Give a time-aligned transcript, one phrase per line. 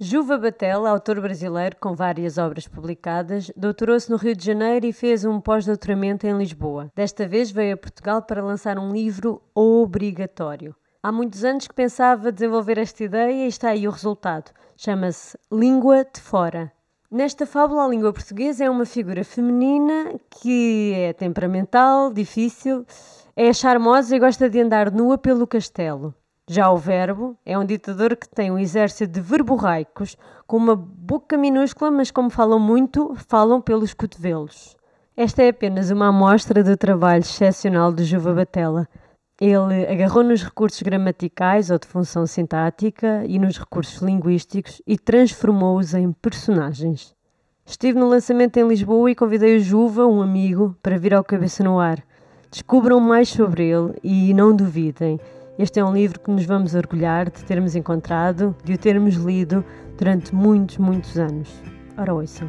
[0.00, 5.24] Juva Batella, autor brasileiro com várias obras publicadas, doutorou-se no Rio de Janeiro e fez
[5.24, 6.88] um pós-doutoramento em Lisboa.
[6.94, 10.72] Desta vez veio a Portugal para lançar um livro obrigatório.
[11.02, 14.52] Há muitos anos que pensava desenvolver esta ideia e está aí o resultado.
[14.76, 16.70] Chama-se Língua de Fora.
[17.10, 22.86] Nesta fábula, a língua portuguesa é uma figura feminina que é temperamental, difícil,
[23.34, 26.14] é charmosa e gosta de andar nua pelo castelo.
[26.50, 31.36] Já o verbo é um ditador que tem um exército de verborraicos com uma boca
[31.36, 34.74] minúscula, mas como falam muito, falam pelos cotovelos.
[35.14, 38.88] Esta é apenas uma amostra do trabalho excepcional de Juva Batella.
[39.38, 45.92] Ele agarrou nos recursos gramaticais ou de função sintática e nos recursos linguísticos e transformou-os
[45.92, 47.14] em personagens.
[47.66, 51.62] Estive no lançamento em Lisboa e convidei o Juva, um amigo, para vir ao Cabeça
[51.62, 52.02] no Ar.
[52.50, 55.20] Descubram mais sobre ele e não duvidem.
[55.58, 59.64] Este é um livro que nos vamos orgulhar de termos encontrado, de o termos lido
[59.98, 61.52] durante muitos, muitos anos.
[61.96, 62.48] Ora, ouçam.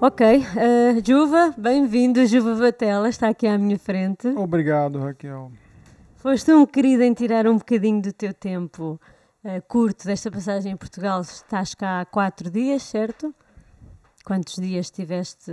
[0.00, 4.28] Ok, uh, Juva, bem-vindo, Juva Vatela, está aqui à minha frente.
[4.28, 5.50] Obrigado, Raquel.
[6.18, 9.00] Foste um querido em tirar um bocadinho do teu tempo
[9.42, 11.20] uh, curto desta passagem em Portugal.
[11.22, 13.34] Estás cá há quatro dias, certo?
[14.24, 15.50] Quantos dias estiveste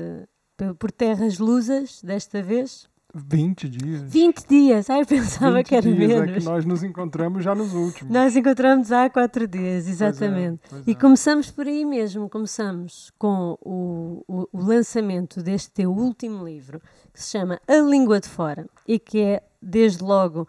[0.77, 2.87] por terras lusas desta vez?
[3.17, 4.01] 20 dias.
[4.11, 4.89] 20 dias?
[4.89, 6.29] Ai, eu pensava que era dias, menos.
[6.29, 8.13] É que nós nos encontramos já nos últimos.
[8.13, 10.59] Nós encontramos há quatro dias, exatamente.
[10.69, 10.95] Pois é, pois e é.
[10.95, 12.29] começamos por aí mesmo.
[12.29, 16.81] Começamos com o, o, o, lançamento deste teu último livro,
[17.13, 20.45] que se chama A Língua de Fora, e que é, desde logo,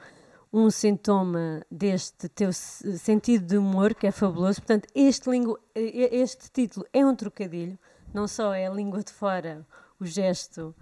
[0.53, 4.61] um sintoma deste teu sentido de humor, que é fabuloso.
[4.61, 7.79] Portanto, este, lingu, este título é um trocadilho.
[8.13, 9.65] Não só é a língua de fora,
[10.01, 10.75] o gesto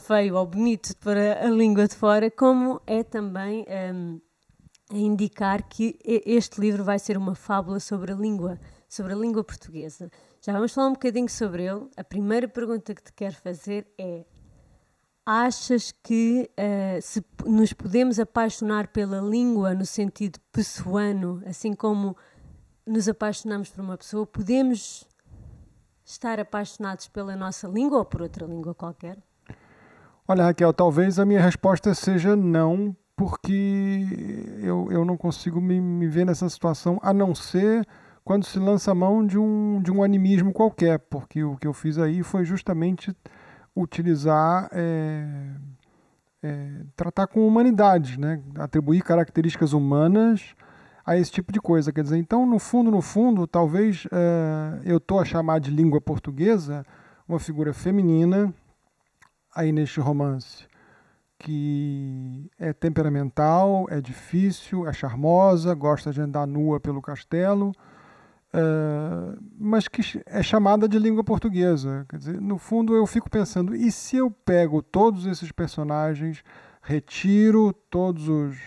[0.00, 4.20] feio ou bonito para a língua de fora, como é também um,
[4.90, 8.58] a indicar que este livro vai ser uma fábula sobre a língua,
[8.88, 10.10] sobre a língua portuguesa.
[10.40, 11.88] Já vamos falar um bocadinho sobre ele.
[11.96, 14.24] A primeira pergunta que te quero fazer é:
[15.24, 22.16] achas que uh, se nos podemos apaixonar pela língua no sentido pessoano, assim como
[22.86, 25.06] nos apaixonamos por uma pessoa, podemos
[26.04, 29.22] estar apaixonados pela nossa língua ou por outra língua qualquer?
[30.30, 34.06] Olha, Raquel, talvez a minha resposta seja não, porque
[34.62, 37.84] eu, eu não consigo me, me ver nessa situação, a não ser
[38.22, 41.72] quando se lança a mão de um, de um animismo qualquer, porque o que eu
[41.72, 43.12] fiz aí foi justamente
[43.74, 45.26] utilizar, é,
[46.44, 48.40] é, tratar com humanidade, né?
[48.54, 50.54] atribuir características humanas
[51.04, 51.92] a esse tipo de coisa.
[51.92, 56.00] Quer dizer, então, no fundo, no fundo, talvez é, eu estou a chamar de língua
[56.00, 56.86] portuguesa
[57.26, 58.54] uma figura feminina
[59.54, 60.66] aí neste romance,
[61.38, 67.70] que é temperamental, é difícil, é charmosa, gosta de andar nua pelo castelo,
[68.54, 72.04] uh, mas que é chamada de língua portuguesa.
[72.08, 76.44] Quer dizer, no fundo eu fico pensando, e se eu pego todos esses personagens,
[76.82, 78.58] retiro todos os,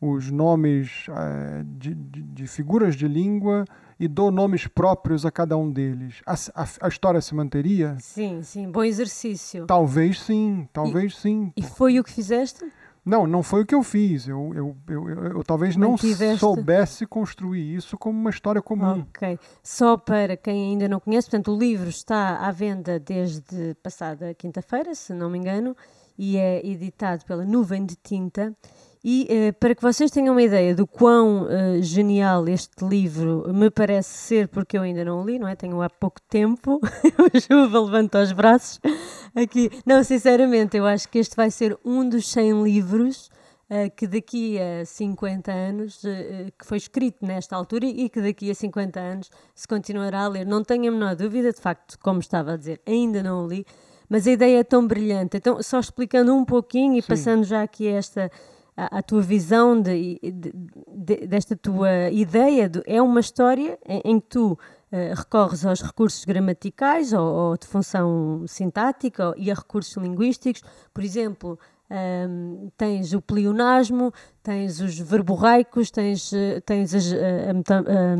[0.00, 3.64] os nomes uh, de, de, de figuras de língua,
[3.98, 7.96] e dou nomes próprios a cada um deles, a, a, a, história se manteria?
[8.00, 9.66] Sim, sim, bom exercício.
[9.66, 11.52] Talvez sim, talvez e, sim.
[11.56, 12.64] E foi o que fizeste?
[13.04, 14.28] Não, não foi o que eu fiz.
[14.28, 16.40] Eu, eu, eu, eu, eu talvez não Mantiveste.
[16.40, 19.00] soubesse construir isso como uma história comum.
[19.00, 19.38] Ok.
[19.62, 24.94] Só para quem ainda não conhece, portanto, o livro está à venda desde passada quinta-feira,
[24.94, 25.74] se não me engano,
[26.18, 28.54] e é editado pela Nuvem de Tinta.
[29.04, 33.70] E uh, para que vocês tenham uma ideia do quão uh, genial este livro me
[33.70, 35.54] parece ser, porque eu ainda não o li, não é?
[35.54, 38.80] Tenho há pouco tempo, o Juva levanta os braços
[39.34, 39.70] aqui.
[39.86, 43.30] Não, sinceramente, eu acho que este vai ser um dos 100 livros
[43.70, 46.02] uh, que daqui a 50 anos,
[46.58, 50.44] que foi escrito nesta altura e que daqui a 50 anos se continuará a ler.
[50.44, 53.64] Não tenho a menor dúvida, de facto, como estava a dizer, ainda não o li,
[54.08, 55.36] mas a ideia é tão brilhante.
[55.36, 57.08] Então, só explicando um pouquinho e Sim.
[57.08, 58.28] passando já aqui esta
[58.78, 60.52] a, a tua visão de, de,
[60.86, 62.68] de, desta tua ideia.
[62.68, 64.58] De, é uma história em, em que tu uh,
[65.16, 70.62] recorres aos recursos gramaticais ou, ou, de função sintática ou, e a recursos linguísticos.
[70.94, 71.58] Por exemplo,
[71.90, 74.12] um, ehm, tens o pleonasmo,
[74.44, 78.14] tens os verborraicos, tens, eh, tens as, a, a, a,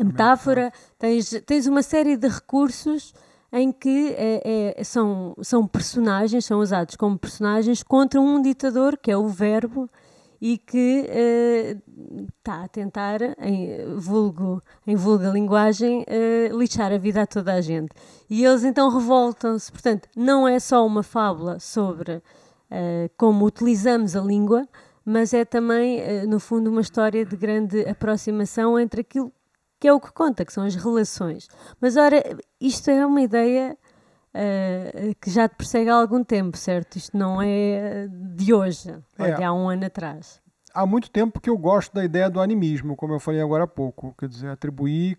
[0.00, 3.14] a metáfora, tens, tens uma série de recursos
[3.52, 9.10] em que é, é, são, são personagens, são usados como personagens contra um ditador, que
[9.10, 9.90] é o verbo,
[10.40, 11.06] e que
[12.38, 17.52] está uh, a tentar, em vulgo, em vulga linguagem, uh, lixar a vida a toda
[17.52, 17.90] a gente.
[18.28, 19.70] E eles então revoltam-se.
[19.70, 22.22] Portanto, não é só uma fábula sobre uh,
[23.18, 24.66] como utilizamos a língua,
[25.04, 29.32] mas é também, no fundo, uma história de grande aproximação entre aquilo
[29.80, 31.48] que é o que conta, que são as relações.
[31.80, 32.22] Mas, ora,
[32.60, 33.76] isto é uma ideia
[34.34, 36.96] uh, que já te persegue há algum tempo, certo?
[36.96, 40.40] Isto não é de hoje, é de há um ano atrás.
[40.72, 43.66] Há muito tempo que eu gosto da ideia do animismo, como eu falei agora há
[43.66, 45.18] pouco, quer dizer, atribuir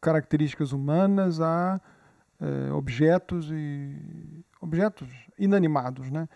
[0.00, 1.80] características humanas a
[2.40, 6.28] uh, objetos e objetos inanimados, né?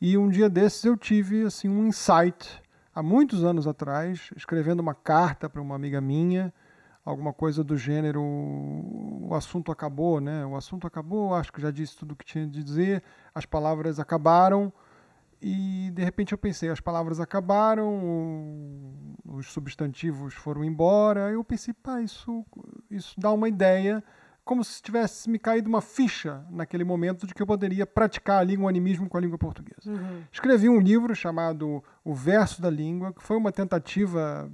[0.00, 2.60] E um dia desses eu tive assim um insight
[2.94, 6.52] há muitos anos atrás, escrevendo uma carta para uma amiga minha,
[7.04, 10.44] alguma coisa do gênero o assunto acabou, né?
[10.46, 13.02] O assunto acabou, acho que já disse tudo o que tinha de dizer,
[13.34, 14.72] as palavras acabaram
[15.40, 17.90] e de repente eu pensei, as palavras acabaram,
[19.24, 22.44] os substantivos foram embora, eu pensei, pá, isso,
[22.90, 24.04] isso dá uma ideia
[24.44, 28.58] como se tivesse me caído uma ficha naquele momento de que eu poderia praticar ali
[28.58, 29.80] um animismo com a língua portuguesa.
[29.86, 30.22] Uhum.
[30.32, 34.50] Escrevi um livro chamado O Verso da Língua, que foi uma tentativa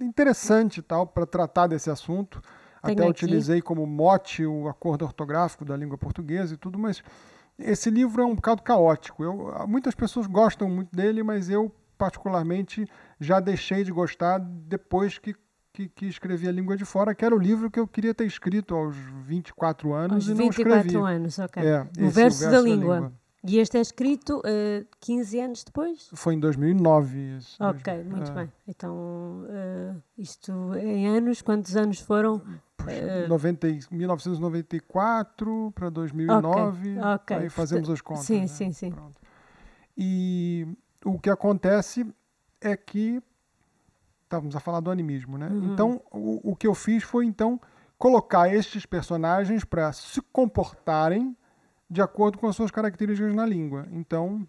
[0.00, 2.40] interessante tal para tratar desse assunto.
[2.84, 3.10] Tem Até aqui.
[3.10, 7.02] utilizei como mote o acordo ortográfico da língua portuguesa e tudo, mas
[7.58, 9.22] esse livro é um bocado caótico.
[9.24, 12.86] Eu, muitas pessoas gostam muito dele, mas eu particularmente
[13.20, 15.34] já deixei de gostar depois que
[15.72, 18.26] que, que escrevi A Língua de Fora, que era o livro que eu queria ter
[18.26, 20.88] escrito aos 24 anos aos e não 24 escrevi.
[20.88, 21.62] 24 anos, ok.
[21.62, 22.94] É, o, verso o, verso da, da língua.
[22.96, 23.12] língua.
[23.44, 26.10] E este é escrito uh, eh, 15 anos depois?
[26.14, 27.36] Foi em 2009.
[27.38, 28.10] Isso, ok, mesmo.
[28.12, 28.34] muito é.
[28.34, 28.52] bem.
[28.68, 32.36] Então, uh, isto em anos, quantos anos foram?
[32.36, 36.98] Uh, 90, 1994 para 2009.
[36.98, 37.14] Ok.
[37.14, 37.36] okay.
[37.38, 38.26] Aí fazemos as contas.
[38.26, 38.46] Sim, né?
[38.46, 38.92] sim, sim.
[38.92, 39.20] Pronto.
[39.98, 40.64] E
[41.04, 42.06] o que acontece
[42.60, 43.20] é que
[44.32, 45.48] estávamos a falar do animismo, né?
[45.48, 45.72] Uhum.
[45.72, 47.60] Então, o, o que eu fiz foi, então,
[47.98, 51.36] colocar estes personagens para se comportarem
[51.88, 53.86] de acordo com as suas características na língua.
[53.92, 54.46] Então,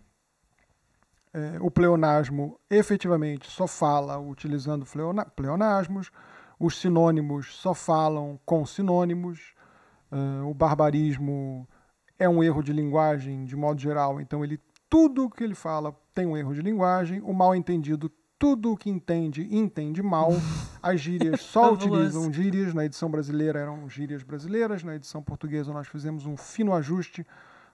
[1.33, 4.85] é, o pleonasmo efetivamente só fala utilizando
[5.35, 6.09] pleonasmos,
[6.57, 9.53] os sinônimos só falam com sinônimos,
[10.11, 11.67] uh, o barbarismo
[12.17, 16.25] é um erro de linguagem de modo geral, então ele tudo que ele fala tem
[16.25, 18.09] um erro de linguagem, o mal entendido
[18.43, 20.31] tudo o que entende, entende mal.
[20.83, 22.73] As gírias só utilizam gírias.
[22.73, 27.25] Na edição brasileira eram gírias brasileiras, na edição portuguesa nós fizemos um fino ajuste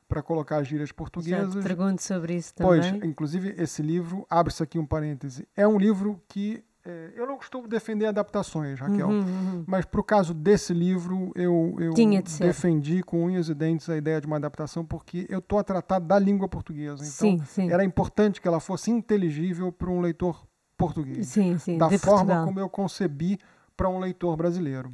[0.08, 1.56] para colocar as gírias portuguesas.
[1.56, 2.82] Já te pergunto sobre isso também.
[2.82, 7.38] Pois, inclusive esse livro, abre-se aqui um parêntese, é um livro que é, eu não
[7.38, 9.64] costumo defender adaptações, Raquel, uhum, uhum.
[9.68, 13.98] mas para o caso desse livro eu, eu de defendi com unhas e dentes a
[13.98, 17.04] ideia de uma adaptação porque eu estou a tratar da língua portuguesa.
[17.04, 17.72] Então sim, sim.
[17.72, 20.49] era importante que ela fosse inteligível para um leitor
[20.80, 21.28] português.
[21.28, 22.46] Sim, sim, da forma Portugal.
[22.46, 23.38] como eu concebi
[23.76, 24.92] para um leitor brasileiro.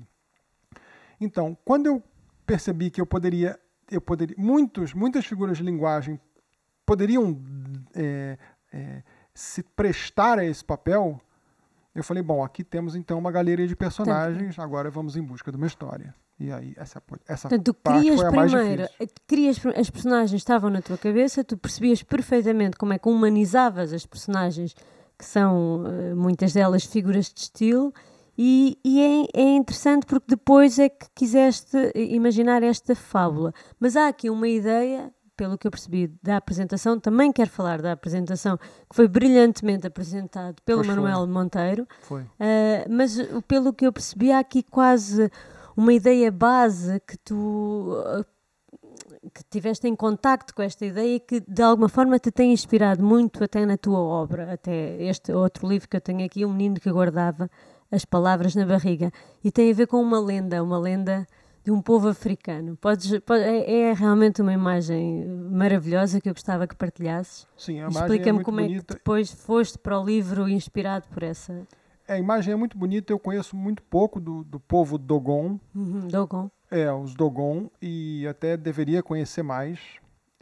[1.21, 2.03] Então, quando eu
[2.45, 3.57] percebi que eu poderia,
[3.89, 6.19] eu poderia, muitos, muitas figuras de linguagem
[6.85, 7.39] poderiam
[7.95, 8.37] é,
[8.73, 9.03] é,
[9.33, 11.21] se prestar a esse papel,
[11.93, 15.57] eu falei, bom, aqui temos então uma galeria de personagens, agora vamos em busca de
[15.57, 16.13] uma história.
[16.37, 20.33] E aí, essa, essa Portanto, tu parte crias foi a primeiro, mais crias, as personagens
[20.33, 24.75] estavam na tua cabeça, tu percebias perfeitamente como é que humanizavas as personagens
[25.17, 27.93] que são uh, muitas delas figuras de estilo,
[28.37, 33.53] e, e é, é, interessante porque depois é que quiseste imaginar esta fábula.
[33.79, 37.93] Mas há aqui uma ideia, pelo que eu percebi da apresentação, também quero falar da
[37.93, 41.27] apresentação, que foi brilhantemente apresentado pelo pois Manuel foi.
[41.27, 41.87] Monteiro.
[42.01, 42.21] Foi.
[42.23, 43.17] Uh, mas
[43.47, 45.31] pelo que eu percebi, há aqui quase
[45.75, 47.95] uma ideia base que tu
[49.33, 53.03] que tiveste em contacto com esta ideia e que de alguma forma te tem inspirado
[53.03, 56.79] muito até na tua obra, até este outro livro que eu tenho aqui, Um Menino
[56.79, 57.49] que Guardava
[57.91, 59.11] as Palavras na Barriga,
[59.43, 61.25] e tem a ver com uma lenda, uma lenda
[61.63, 62.77] de um povo africano.
[62.77, 67.47] Podes, pode, é, é, realmente uma imagem maravilhosa que eu gostava que partilhasses.
[67.57, 68.75] Sim, a imagem é Explica-me é como bonita.
[68.75, 71.67] é que depois foste para o livro inspirado por essa.
[72.07, 75.59] A imagem é muito bonita, eu conheço muito pouco do, do povo Dogon.
[75.73, 76.51] Uhum, Dogon.
[76.75, 79.79] É, os Dogon, e até deveria conhecer mais.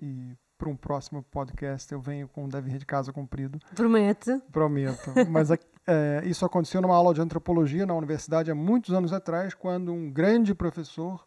[0.01, 3.59] E para um próximo podcast eu venho com um dever de casa cumprido.
[3.75, 4.39] Promete?
[4.51, 5.11] Prometo.
[5.29, 9.93] Mas é, isso aconteceu numa aula de antropologia na universidade há muitos anos atrás, quando
[9.93, 11.23] um grande professor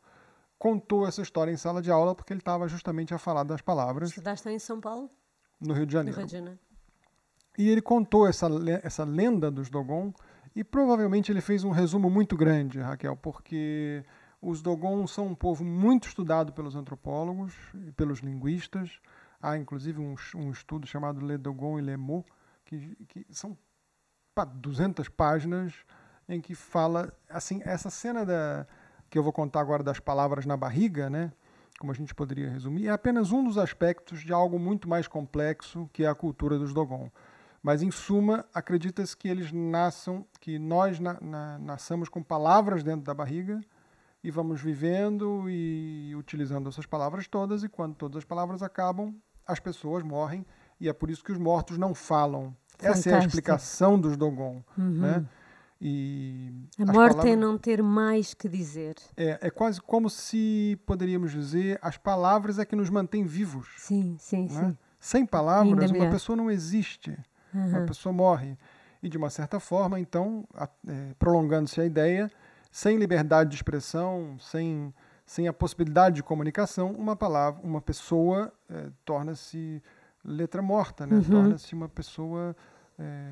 [0.59, 4.09] contou essa história em sala de aula, porque ele estava justamente a falar das palavras.
[4.09, 5.09] Estudaste em São Paulo?
[5.61, 6.17] No Rio de Janeiro.
[6.17, 6.59] No Rio de Janeiro.
[7.57, 8.49] E ele contou essa,
[8.83, 10.13] essa lenda dos Dogon,
[10.55, 14.03] e provavelmente ele fez um resumo muito grande, Raquel, porque
[14.41, 17.55] Os Dogon são um povo muito estudado pelos antropólogos
[17.87, 19.01] e pelos linguistas.
[19.41, 22.25] Há inclusive um, um estudo chamado Le Dogon e Le Mo,
[22.65, 23.57] que, que são
[24.45, 25.73] 200 páginas
[26.29, 28.67] em que fala assim essa cena da
[29.09, 31.33] que eu vou contar agora das palavras na barriga, né?
[31.79, 35.89] Como a gente poderia resumir, é apenas um dos aspectos de algo muito mais complexo
[35.93, 37.11] que é a cultura dos Dogon.
[37.63, 43.05] Mas em suma, acredita-se que eles nasçam, que nós na, na, nasçamos com palavras dentro
[43.05, 43.61] da barriga
[44.27, 49.15] e vamos vivendo e utilizando essas palavras todas e quando todas as palavras acabam,
[49.47, 50.45] as pessoas morrem
[50.81, 52.53] e é por isso que os mortos não falam.
[52.77, 53.09] Fantástico.
[53.09, 55.01] Essa é a explicação dos Dogon, uhum.
[55.01, 55.25] né?
[55.81, 57.25] E a morte é palavras...
[57.27, 58.97] é não ter mais que dizer.
[59.17, 63.69] É, é quase como se poderíamos dizer as palavras é que nos mantém vivos.
[63.77, 64.71] Sim, sim, né?
[64.71, 64.79] sim.
[64.99, 67.17] Sem palavras, uma pessoa não existe.
[67.55, 67.69] Uhum.
[67.69, 68.59] Uma pessoa morre.
[69.01, 70.45] E de uma certa forma, então,
[70.89, 72.29] é, prolongando-se a ideia,
[72.77, 74.93] sem liberdade de expressão, sem,
[75.25, 79.83] sem a possibilidade de comunicação, uma palavra, uma pessoa é, torna-se
[80.23, 81.17] letra morta, né?
[81.17, 81.23] Uhum.
[81.23, 82.55] Torna-se uma pessoa
[82.99, 83.31] é,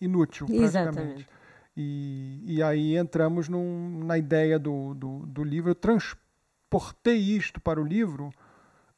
[0.00, 0.76] inútil, praticamente.
[0.76, 1.28] Exatamente.
[1.76, 5.70] E, e aí entramos num, na ideia do, do, do, livro.
[5.70, 8.32] Eu transportei isto para o livro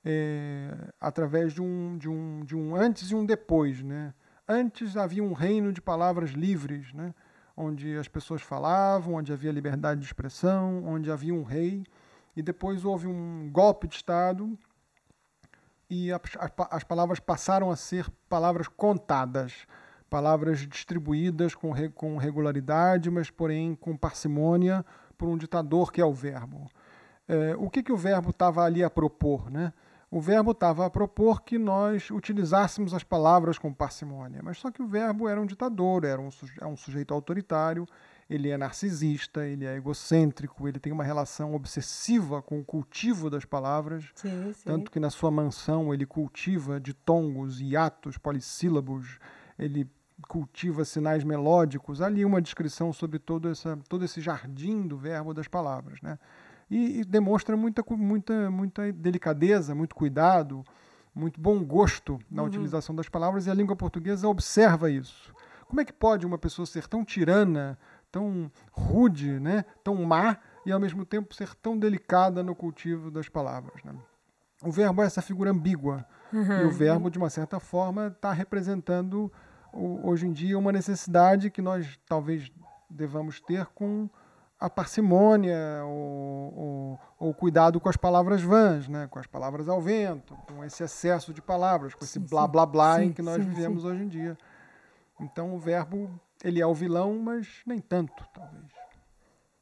[0.03, 3.83] é, através de um, de, um, de um antes e um depois.
[3.83, 4.15] Né?
[4.49, 7.13] Antes havia um reino de palavras livres, né?
[7.63, 11.85] Onde as pessoas falavam, onde havia liberdade de expressão, onde havia um rei.
[12.37, 14.59] E depois houve um golpe de Estado
[15.89, 16.21] e as,
[16.71, 19.67] as palavras passaram a ser palavras contadas
[20.13, 24.85] palavras distribuídas com, com regularidade, mas porém com parcimônia
[25.17, 26.69] por um ditador que é o verbo.
[27.27, 29.51] É, o que, que o verbo estava ali a propor?
[29.51, 29.73] Né?
[30.13, 34.83] O verbo estava a propor que nós utilizássemos as palavras com parcimônia, mas só que
[34.83, 36.29] o verbo era um ditador, era um,
[36.61, 37.87] é um sujeito autoritário,
[38.29, 43.47] ele é narcisista, ele é egocêntrico, ele tem uma relação obsessiva com o cultivo das
[43.47, 44.65] palavras, sim, sim.
[44.67, 49.19] tanto que na sua mansão ele cultiva ditongos, hiatos, polissílabos,
[49.59, 49.91] ele
[50.29, 55.49] cultiva sinais melódicos, ali uma descrição sobre todo, essa, todo esse jardim do verbo das
[55.49, 56.03] palavras.
[56.03, 56.19] Né?
[56.73, 60.65] E, e demonstra muita, muita, muita delicadeza, muito cuidado,
[61.15, 62.49] muito bom gosto na uhum.
[62.49, 65.35] utilização das palavras, e a língua portuguesa observa isso.
[65.69, 67.79] Como é que pode uma pessoa ser tão tirana,
[68.11, 73.29] tão rude, né, tão má, e ao mesmo tempo ser tão delicada no cultivo das
[73.29, 73.85] palavras?
[73.85, 73.95] Né?
[74.65, 76.63] O verbo é essa figura ambígua, uhum.
[76.63, 79.31] e o verbo, de uma certa forma, está representando
[79.75, 82.51] hoje em dia uma necessidade que nós talvez
[82.89, 84.09] devamos ter com
[84.63, 89.09] a parcimônia ou, o cuidado com as palavras vãs, né?
[89.11, 92.65] com as palavras ao vento, com esse excesso de palavras, com sim, esse blá blá
[92.65, 94.39] blá sim, em que nós sim, vivemos hoje em dia.
[95.21, 96.09] Então o verbo
[96.45, 98.65] ele é o vilão, mas nem tanto, talvez.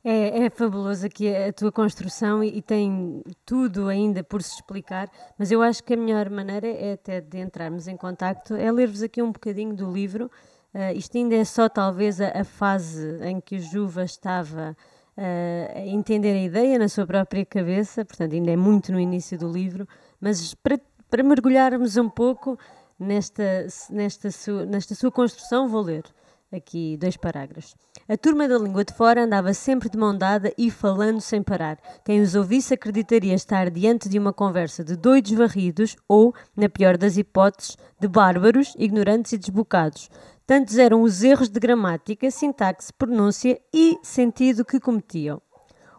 [0.05, 5.11] É, é fabuloso aqui a tua construção e, e, tem tudo ainda por se explicar,
[5.39, 9.03] mas eu acho que a melhor maneira é até de entrarmos em contacto, é ler-vos
[9.03, 10.31] aqui um bocadinho do livro.
[10.75, 14.77] Uh, isto ainda é só talvez a, a fase em que o Juva estava
[15.17, 19.37] uh, a entender a ideia na sua própria cabeça, portanto ainda é muito no início
[19.37, 19.87] do livro,
[20.21, 20.79] mas para,
[21.11, 22.57] para mergulharmos um pouco
[22.99, 26.05] nesta, nesta, su, nesta sua construção, vou ler
[26.53, 27.75] aqui dois parágrafos.
[28.09, 31.79] A turma da língua de fora andava sempre de mão dada e falando sem parar.
[32.05, 36.97] Quem os ouvisse acreditaria estar diante de uma conversa de doidos varridos ou, na pior
[36.97, 40.11] das hipóteses, de bárbaros, ignorantes e desbocados.
[40.51, 45.41] Tantos eram os erros de gramática, sintaxe, pronúncia e sentido que cometiam.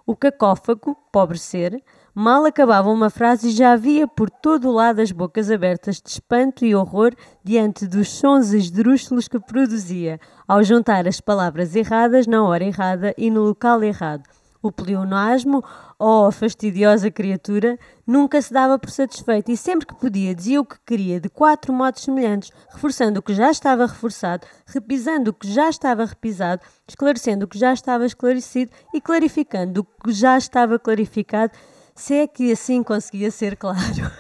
[0.05, 1.81] O cacófago, pobre ser,
[2.13, 6.09] Mal acabava uma frase e já havia por todo o lado as bocas abertas de
[6.09, 12.43] espanto e horror diante dos sons esdrúxulos que produzia, ao juntar as palavras erradas na
[12.43, 14.23] hora errada e no local errado.
[14.61, 15.63] O pleonasmo,
[15.97, 20.77] oh fastidiosa criatura, nunca se dava por satisfeito e sempre que podia dizia o que
[20.85, 25.67] queria de quatro modos semelhantes, reforçando o que já estava reforçado, repisando o que já
[25.67, 31.53] estava repisado, esclarecendo o que já estava esclarecido e clarificando o que já estava clarificado
[31.95, 34.11] se é que assim conseguia ser claro.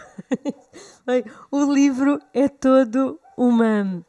[1.05, 4.03] Bem, o livro é todo uma,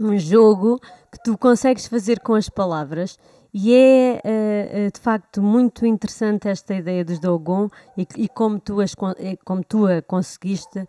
[0.00, 3.18] um jogo que tu consegues fazer com as palavras
[3.52, 8.80] e é uh, de facto muito interessante esta ideia dos Dogon e, e como, tu
[8.80, 10.86] as, como tu a conseguiste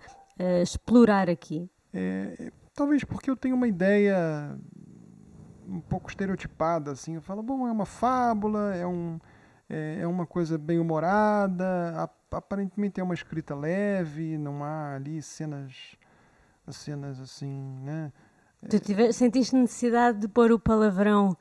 [0.62, 1.70] explorar aqui.
[1.94, 4.58] É, talvez porque eu tenho uma ideia
[5.68, 7.16] um pouco estereotipada, assim.
[7.16, 9.20] Eu falo, bom, é uma fábula, é um
[9.70, 15.98] é, é uma coisa bem humorada, aparentemente é uma escrita leve, não há ali cenas,
[16.70, 18.12] cenas assim, né?
[18.70, 21.36] Tu tive, sentiste necessidade de pôr o palavrão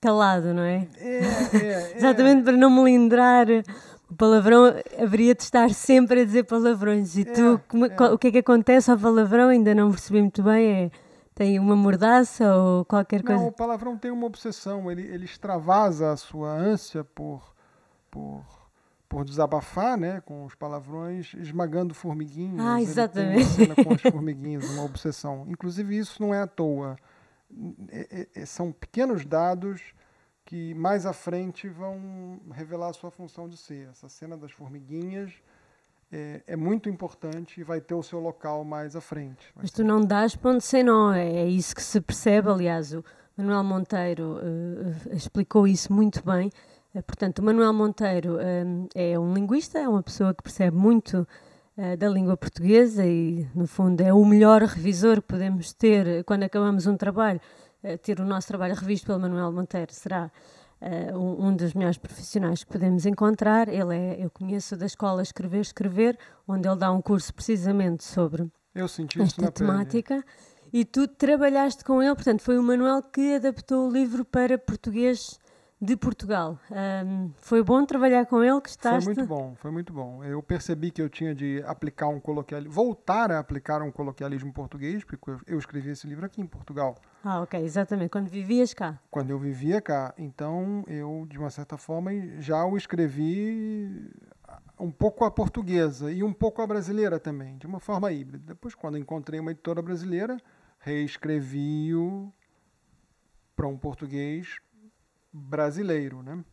[0.00, 0.86] calado, não é?
[0.98, 1.18] É,
[1.56, 3.46] é, Exatamente para não melindrar
[4.10, 7.16] o palavrão haveria de estar sempre a dizer palavrões.
[7.16, 7.88] E tu, É, como- é.
[7.90, 9.48] qual- o que é que acontece ao palavrão?
[9.48, 10.84] Ainda não percebi muito bem.
[10.84, 10.90] É,
[11.34, 13.40] tem uma mordaça ou qualquer coisa?
[13.40, 17.54] Não, o palavrão tem uma obsessão, ele, ele extravasa a sua ânsia por,
[18.10, 18.42] por,
[19.08, 22.58] por desabafar, né, com os palavrões, esmagando formiguinhas.
[22.58, 23.42] Ah, Ele tem exatamente.
[23.44, 25.44] uma cena com as formiguinhas, uma obsessão.
[25.48, 26.96] Inclusive, isso não é à toa.
[27.90, 29.80] É- é- é- são pequenos dados
[30.44, 33.88] que mais à frente vão revelar a sua função de ser.
[33.90, 35.32] Essa cena das formiguinhas
[36.10, 39.52] é, é muito importante e vai ter o seu local mais à frente.
[39.54, 42.48] Mas tu não dás ponto sem nó, é, é isso que se percebe.
[42.48, 43.04] Aliás, o
[43.36, 46.50] Manuel Monteiro eh, explicou isso muito bem.
[46.94, 48.38] Eh, portanto, o Manuel Monteiro
[48.94, 51.28] é um linguista, é uma pessoa que percebe muito
[51.78, 56.42] eh, da língua portuguesa e, no fundo, é o melhor revisor que podemos ter quando
[56.42, 57.40] acabamos um trabalho.
[57.82, 60.30] eh, ter o nosso trabalho revisto pelo Manuel Monteiro será
[60.80, 63.68] eh, um, um dos melhores profissionais que podemos encontrar.
[63.68, 68.50] Ele é, eu conheço da escola Escrever Escrever, onde ele dá um curso precisamente sobre
[68.74, 69.70] Eu senti isso esta na pele.
[69.70, 70.24] temática
[70.72, 75.38] e tu trabalhaste com ele, portanto, foi o Manuel que adaptou o livro para português
[75.80, 76.58] de Portugal.
[76.72, 79.04] Ahm, foi bom trabalhar com ele, que Foi estás.
[79.04, 80.24] muito bom, foi muito bom.
[80.24, 85.04] Eu percebi que eu tinha de aplicar um coloquialismo, voltar a aplicar um coloquialismo português,
[85.04, 88.98] porque eu- eu escrevi esse livro aqui em Portugal, Ah, ok, exatamente, quando vivias cá.
[89.10, 90.12] quando eu vivia cá.
[90.18, 94.10] Então, eu, de uma certa forma, já o escrevi
[94.80, 98.54] um pouco a portuguesa e um pouco a brasileira também, de uma forma híbrida.
[98.54, 100.36] Depois, quando encontrei uma editora brasileira,
[100.80, 102.32] reescrevi-o
[103.54, 104.58] para um português
[105.38, 106.44] brasileiro, né?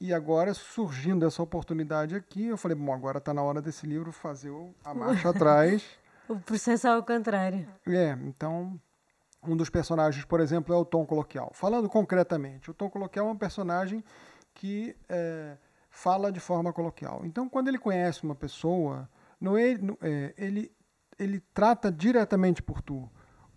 [0.00, 4.12] E agora, surgindo essa oportunidade aqui, eu falei, bom, agora está na hora desse livro
[4.12, 4.52] fazer
[4.84, 5.82] a marcha atrás.
[6.28, 7.66] O processo ao contrário.
[7.86, 8.78] É, então,
[9.42, 11.50] um dos personagens, por exemplo, é o Tom Coloquial.
[11.54, 14.04] Falando concretamente, o Tom Coloquial é um personagem
[14.52, 15.56] que é,
[15.88, 17.22] fala de forma coloquial.
[17.24, 19.08] Então, quando ele conhece uma pessoa,
[19.40, 20.70] não é, não- é, ele,
[21.18, 23.08] ele trata diretamente por tu.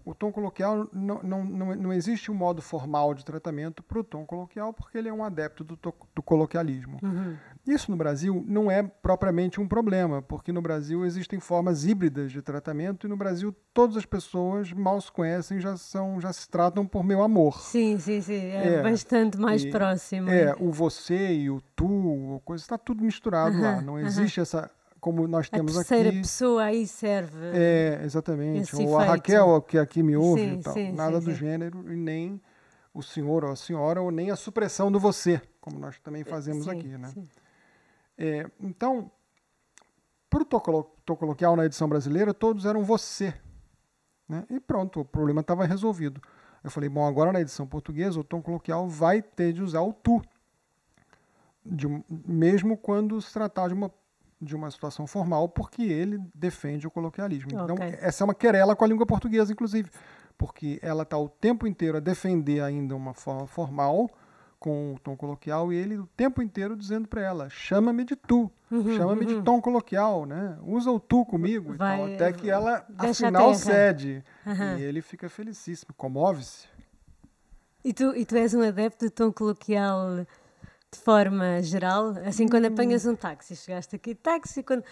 [0.10, 4.04] O tom coloquial não, não, não, não existe um modo formal de tratamento para o
[4.04, 6.98] tom coloquial, porque ele é um adepto do, to- do coloquialismo.
[7.04, 7.36] Uhum.
[7.68, 12.42] Isso no Brasil não é propriamente um problema, porque no Brasil existem formas híbridas de
[12.42, 16.88] tratamento e no Brasil todas as pessoas mal se conhecem, já são, já se tratam
[16.88, 17.60] por meu amor.
[17.62, 20.28] Sim, sim, sim, é, É, bastante mais e- próximo.
[20.32, 23.74] É, o você e o tu, coisa está tudo misturado lá.
[23.74, 26.20] Aham, Não existe essa como nós A temos terceira aqui.
[26.20, 27.48] pessoa aí serve.
[27.54, 28.76] É, exatamente.
[28.76, 29.06] Ou a.
[29.06, 30.74] Raquel que aqui me ouve, Sim, e tal.
[30.74, 32.42] sim, nada sim, do gênero e nem
[32.94, 36.66] o senhor ou a senhora ou nem a supressão do você, como nós também fazemos
[36.66, 37.14] Sim, aqui, né?
[38.18, 39.10] É, então,
[40.30, 43.34] para o na edição brasileira, todos eram você.
[44.28, 44.46] Né?
[44.50, 46.22] E pronto, o problema estava resolvido.
[46.64, 49.94] Eu falei, bom, agora na edição portuguesa, o tom coloquial vai ter de usar o
[49.94, 50.22] tu.
[51.66, 51.88] De
[52.28, 53.92] mesmo quando se tratar de uma,
[54.42, 57.52] de uma situação formal, porque ele defende o coloquialismo.
[57.54, 57.98] Então, Ok.
[58.02, 59.90] essa é uma querela com a língua portuguesa, inclusive,
[60.38, 64.10] porque ela está o tempo inteiro a defender ainda uma forma formal,
[64.58, 68.52] com o tom coloquial, e ele o tempo inteiro dizendo para ela: chama-me de tu,
[68.72, 70.58] Uhum, chama-me de tom coloquial, né?
[70.62, 74.24] Usa o tu comigo, Vai- até que ela afinal cede.
[74.46, 74.78] Aham.
[74.78, 76.68] E ele fica felicíssimo, comove-se.
[77.84, 80.26] E tu, e tu és um adepto do tom coloquial
[80.92, 82.14] de forma geral?
[82.26, 82.74] Assim, quando Hum.
[82.74, 84.84] apanhas um táxi, chegaste aqui táxi, quando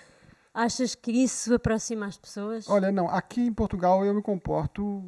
[0.54, 5.04] achas que isso aproxima as pessoas Olha, não, aqui em Portugal eu me comporto.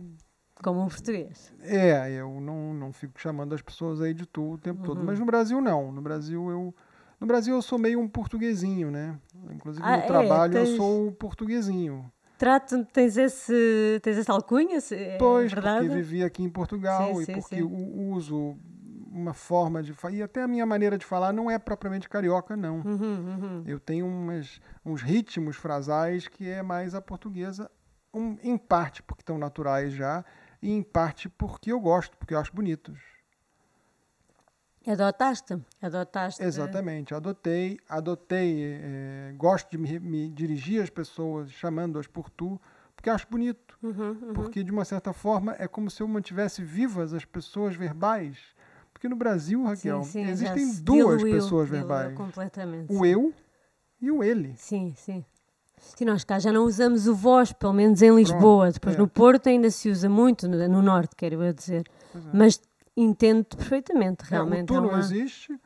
[0.64, 1.54] como um português?
[1.62, 4.86] É, eu não, não fico chamando as pessoas aí de tu o tempo Uhum.
[4.86, 5.04] todo.
[5.04, 5.92] Mas no Brasil não.
[5.92, 6.76] No Brasil eu.
[7.20, 9.20] No Brasil eu sou meio um portuguesinho, né?
[9.52, 10.08] Inclusive Ah, no é?
[10.08, 12.10] trabalho eu Tens- sou o portuguesinho.
[12.38, 14.80] Trato, tens esse, tens essa alcunha?
[14.92, 15.86] É Pois, verdade?
[15.86, 17.62] porque vivi aqui em Portugal Sim, e sim, porque sim.
[17.64, 18.56] u- uso
[19.12, 20.14] uma forma de falar.
[20.14, 22.78] E até a minha maneira de falar não é propriamente carioca, não.
[22.80, 23.64] Uhum, uhum.
[23.66, 27.70] Eu tenho umas, uns ritmos frasais que é mais a portuguesa,
[28.14, 30.24] um, em parte porque estão naturais já,
[30.62, 33.00] e em parte porque eu gosto, porque eu acho bonitos.
[34.88, 35.62] Adotaste?
[35.82, 36.42] Adotaste.
[36.42, 42.60] Exatamente, adotei, adotei, eh, gosto de me, me dirigir às pessoas chamando-as por tu,
[42.96, 43.78] porque acho bonito.
[43.82, 44.34] Uhum, uhum.
[44.34, 48.38] Porque, de uma certa forma, é como se eu mantivesse vivas as pessoas verbais.
[49.00, 52.14] Porque no Brasil, Raquel, Sim, sim, existem se duas pessoas verbais:
[52.90, 53.34] o eu
[54.02, 54.54] e o ele.
[54.58, 55.24] Sim, sim.
[55.78, 58.70] Sim, nós cá já não usamos o vós, pelo menos em Lisboa.
[58.70, 58.98] Depois é.
[58.98, 61.86] no Porto ainda se usa muito, no, no Norte, quero eu dizer.
[62.14, 62.20] É.
[62.34, 62.60] Mas
[62.96, 64.64] entendo perfeitamente, É, realmente.
[64.64, 65.58] o tu não uma- existe,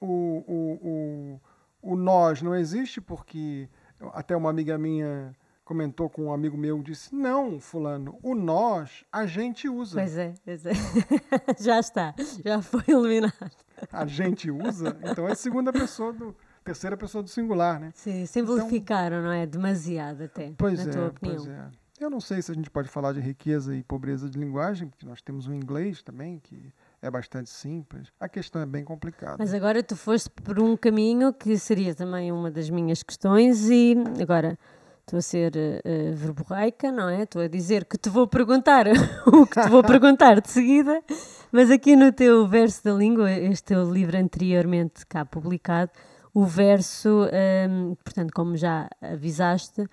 [0.00, 1.40] o, o,
[1.82, 3.68] o, o nós não existe, porque
[4.12, 5.32] até uma amiga minha
[5.70, 10.00] comentou com um amigo meu, disse, não, fulano, o nós a gente usa.
[10.00, 10.72] Pois é, pois é.
[11.62, 12.12] já está,
[12.44, 13.52] já foi eliminado.
[13.92, 17.92] A gente usa, então é segunda pessoa do terceira pessoa do singular, né?
[17.94, 19.46] Sim, simplificaram, então, não é?
[19.46, 21.36] Demasiado até, pois na é, tua opinião.
[21.36, 21.70] Pois é.
[22.00, 25.06] Eu não sei se a gente pode falar de riqueza e pobreza de linguagem, porque
[25.06, 28.08] nós temos o inglês também, que é bastante simples.
[28.18, 29.36] A questão é bem complicada.
[29.38, 33.94] Mas agora tu foste por um caminho que seria também uma das minhas questões e
[34.20, 34.58] agora
[35.10, 37.22] estou a ser uh, verborreica, não é?
[37.22, 38.86] Estou a dizer que te vou perguntar
[39.26, 41.02] o que te vou perguntar de seguida,
[41.50, 45.90] mas aqui no teu verso da língua, este teu livro anteriormente cá publicado,
[46.32, 49.84] o verso, um, ehm, portanto, como já avisaste,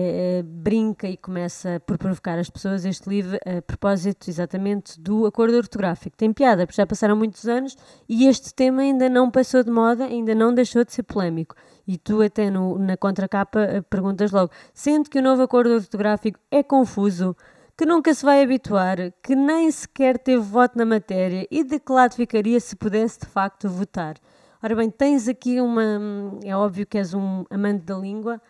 [0.00, 5.56] é, brinca e começa por provocar as pessoas este livro a propósito exatamente do acordo
[5.56, 6.16] ortográfico.
[6.16, 7.76] Tem piada, porque já passaram muitos anos
[8.08, 11.56] e este tema ainda não passou de moda, ainda não deixou de ser polémico.
[11.84, 16.38] E tu até no, na contracapa eh, perguntas logo, sendo que o novo acordo ortográfico
[16.48, 17.36] é confuso,
[17.76, 21.92] que nunca se vai habituar, que nem sequer teve voto na matéria e de que
[21.92, 24.14] lado ficaria se pudesse de facto votar.
[24.62, 25.82] Ora bem, tens aqui uma.
[25.82, 28.40] Hum, é óbvio que és um amante da língua,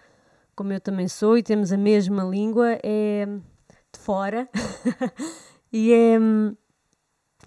[0.58, 4.48] como eu também sou, e temos a mesma língua, é de fora.
[5.72, 6.18] e é.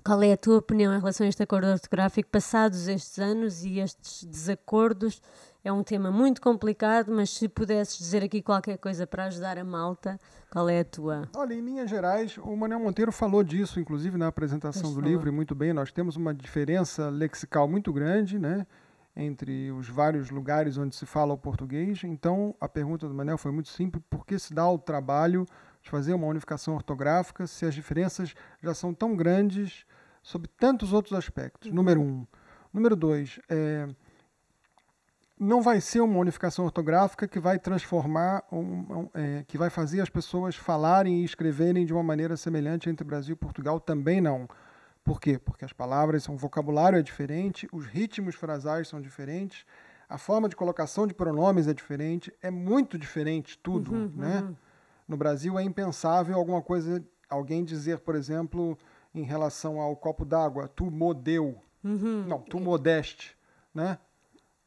[0.02, 3.80] Qual é a tua opinião em relação a este acordo ortográfico, passados estes anos e
[3.80, 5.22] estes desacordos?
[5.62, 9.64] É um tema muito complicado, mas se pudesses dizer aqui qualquer coisa para ajudar a
[9.64, 10.18] malta,
[10.50, 11.30] qual é a tua?
[11.36, 15.32] Olha, em linhas gerais, o Manuel Monteiro falou disso, inclusive na apresentação do livro, e
[15.32, 15.74] muito bem.
[15.74, 18.66] Nós temos uma diferença lexical muito grande, né?
[19.16, 22.04] Entre os vários lugares onde se fala o português.
[22.04, 25.46] Então, a pergunta do Manel foi muito simples: por que se dá o trabalho
[25.82, 29.86] de fazer uma unificação ortográfica se as diferenças já são tão grandes
[30.22, 31.70] sobre tantos outros aspectos?
[31.70, 31.76] Uhum.
[31.76, 32.28] Número um.
[32.74, 33.86] Número dois, é,
[35.38, 40.00] não vai ser uma unificação ortográfica que vai transformar, um, um, é, que vai fazer
[40.00, 44.48] as pessoas falarem e escreverem de uma maneira semelhante entre Brasil e Portugal, também não.
[45.04, 45.40] Por quê?
[45.40, 49.66] Porque as palavras, o vocabulário é diferente, os ritmos frasais são diferentes,
[50.08, 54.42] a forma de colocação de pronomes é diferente, é muito diferente tudo, uhum, né?
[54.42, 54.56] Uhum.
[55.08, 58.78] No Brasil é impensável alguma coisa, alguém dizer, por exemplo,
[59.14, 61.62] em relação ao copo d'água, tu modeu.
[61.84, 62.26] Uhum.
[62.28, 63.36] Não, tu modeste,
[63.74, 63.98] né?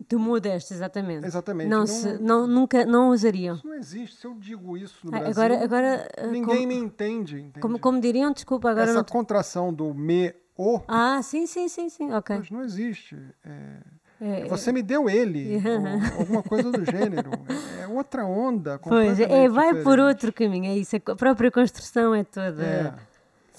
[0.09, 1.25] Tu modeste, exatamente.
[1.27, 1.69] Exatamente.
[1.69, 3.55] Não, não, se, não, nunca, não usariam.
[3.55, 4.17] Isso não existe.
[4.17, 7.61] Se eu digo isso no ah, Brasil, agora, agora, ah, ninguém como, me entende, entende.
[7.61, 9.05] Como, como diriam, desculpa, agora Essa não...
[9.05, 10.81] contração do me, o...
[10.89, 12.37] Ah, sim, sim, sim, sim, ok.
[12.39, 13.17] Mas não existe.
[13.45, 13.79] É,
[14.21, 17.31] é, você me deu ele, ou, alguma coisa do gênero.
[17.79, 18.79] É, é outra onda.
[18.81, 19.85] Pois, é, vai diferente.
[19.85, 20.97] por outro caminho, é isso.
[20.97, 22.63] A própria construção é toda...
[22.63, 23.14] É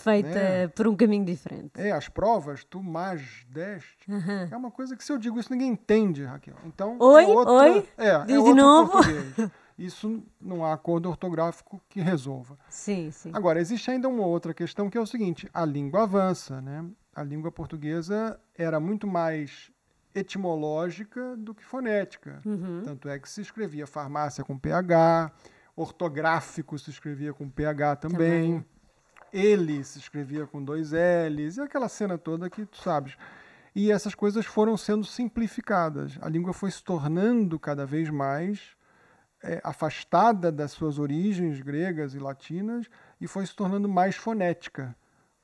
[0.05, 0.67] feita né?
[0.67, 1.71] por um caminho diferente.
[1.75, 4.47] É, as provas, tu mais deste, uhum.
[4.51, 6.55] é uma coisa que se eu digo isso ninguém entende, Raquel.
[6.63, 8.91] Então, oi, é outra, oi, é, é diz de novo.
[8.91, 9.51] Português.
[9.77, 12.57] Isso não há acordo ortográfico que resolva.
[12.69, 13.29] Sim, sim.
[13.33, 16.85] Agora, existe ainda uma outra questão que é o seguinte: a língua avança, né?
[17.13, 19.69] A língua portuguesa era muito mais
[20.13, 22.41] etimológica do que fonética.
[22.45, 22.83] Uhum.
[22.85, 25.29] Tanto é que se escrevia farmácia com PH,
[25.75, 28.17] ortográfico se escrevia com PH também.
[28.17, 28.65] também.
[29.35, 33.17] Ele se escrevia com dois L's, e aquela cena toda que tu sabes.
[33.75, 36.17] E essas coisas foram sendo simplificadas.
[36.21, 38.77] A língua foi se tornando cada vez mais
[39.43, 44.95] é, afastada das suas origens gregas e latinas e foi se tornando mais fonética.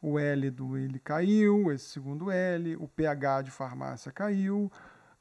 [0.02, 4.72] O L do ele caiu, esse segundo L, o PH de farmácia caiu,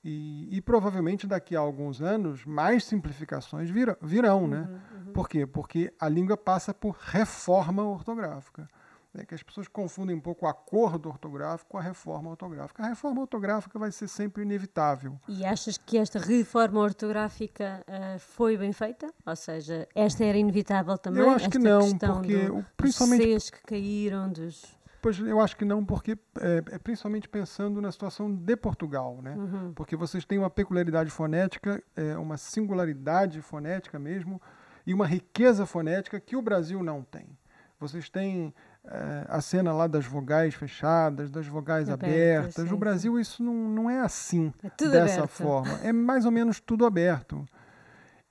[0.03, 4.61] e, e, provavelmente daqui a alguns anos mais simplificações virão, virão né?
[4.61, 5.13] Uhum, uhum.
[5.13, 5.47] Por quê?
[5.47, 8.67] Porque a língua passa por reforma ortográfica.
[9.13, 12.85] É que as pessoas confundem um pouco o acordo ortográfico com a reforma ortográfica.
[12.85, 15.19] A reforma ortográfica vai ser sempre inevitável.
[15.27, 19.13] E achas que esta reforma ortográfica uh, foi bem feita?
[19.27, 21.23] Ou seja, esta era inevitável também?
[21.23, 25.41] Eu acho esta que não, porque do, principalmente os Cs que caíram dos Pois eu
[25.41, 29.35] acho que não, porque é, é principalmente pensando na situação de Portugal, né?
[29.35, 29.73] Uhum.
[29.73, 34.41] Porque vocês têm uma peculiaridade fonética, é, uma singularidade fonética mesmo,
[34.87, 37.27] e uma riqueza fonética que o Brasil não tem.
[37.79, 38.53] Vocês têm
[38.85, 42.55] é, a cena lá das vogais fechadas, das vogais abertas.
[42.55, 42.71] abertas.
[42.71, 45.29] No Brasil isso não, não é assim, é dessa aberto.
[45.31, 45.73] forma.
[45.83, 47.47] É mais ou menos tudo aberto.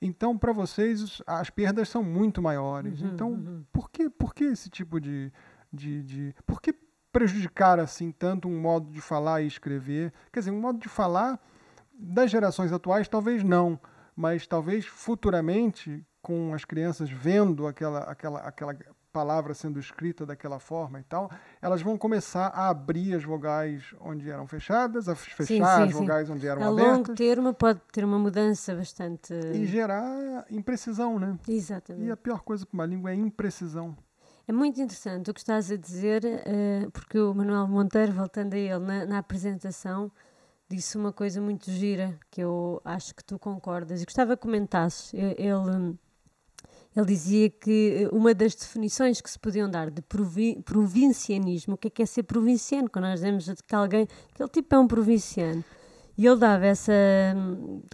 [0.02, 3.02] Então, para vocês, as perdas são muito maiores.
[3.02, 3.64] Uhum, então, uhum.
[3.72, 5.32] Por, que, por que esse tipo de,
[5.72, 6.36] de, de.
[6.46, 6.74] Por que
[7.12, 10.14] prejudicar assim tanto um modo de falar e escrever?
[10.32, 11.40] Quer dizer, um modo de falar
[11.94, 13.80] das gerações atuais talvez não,
[14.16, 18.78] mas talvez futuramente com as crianças vendo aquela, aquela, aquela
[19.12, 24.30] palavra sendo escrita daquela forma e tal, elas vão começar a abrir as vogais onde
[24.30, 26.34] eram fechadas, a fechar sim, sim, as vogais sim.
[26.34, 26.94] onde eram a abertas.
[26.94, 29.34] A longo termo pode ter uma mudança bastante...
[29.34, 31.38] E gerar imprecisão, né?
[31.48, 32.08] Exatamente.
[32.08, 33.98] E a pior coisa para uma língua é imprecisão.
[34.50, 38.58] É muito interessante o que estás a dizer, uh, porque o Manuel Monteiro, voltando a
[38.58, 40.12] ele na, na apresentação,
[40.68, 45.14] disse uma coisa muito gira que eu acho que tu concordas e gostava que comentasses.
[45.14, 45.96] Ele,
[46.96, 50.02] ele dizia que uma das definições que se podiam dar de
[50.66, 52.90] provincianismo, o que é que é ser provinciano?
[52.90, 55.64] Quando nós dizemos que alguém, aquele tipo é um provinciano.
[56.18, 56.92] E ele dava essa,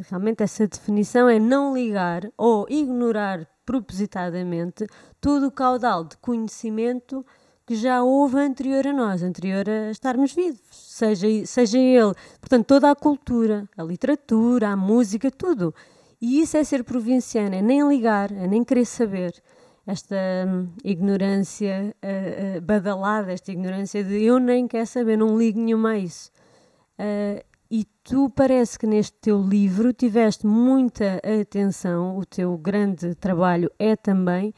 [0.10, 4.86] realmente essa definição é não ligar ou ignorar propositadamente
[5.20, 7.26] todo o caudal de conhecimento
[7.66, 12.92] que já houve anterior a nós, anterior a estarmos vivos, seja, seja ele, portanto, toda
[12.92, 15.74] a cultura, a literatura, a música, tudo.
[16.22, 19.34] E isso é ser provinciano, é nem ligar, é nem querer saber.
[19.88, 20.16] Esta
[20.48, 25.92] hum, ignorância uh, uh, badalada, esta ignorância de eu nem quero saber, não ligo nenhuma
[25.92, 26.32] a isso.
[27.00, 27.44] Uh,
[28.06, 34.54] tu parece que neste teu livro tiveste muita atenção, o teu grande trabalho é também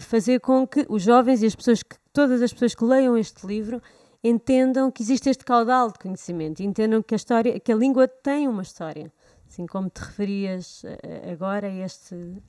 [0.00, 3.46] fazer com que os jovens e as pessoas que todas as pessoas que leiam este
[3.46, 3.80] livro
[4.22, 8.48] entendam que existe este caudal de conhecimento, entendam que a história, que a língua tem
[8.48, 9.12] uma história,
[9.48, 12.42] assim como te referias eh, agora a este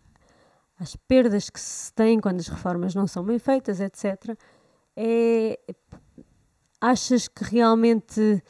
[0.80, 4.36] às perdas que se têm quando as reformas não são bem feitas, etc.
[4.96, 5.60] É,
[6.82, 8.42] achas que realmente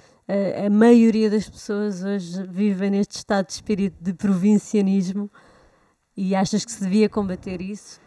[0.66, 5.30] a, maioria das pessoas hoje vivem neste estado de espírito de provincianismo
[6.16, 8.00] e achas que se devia combater isso?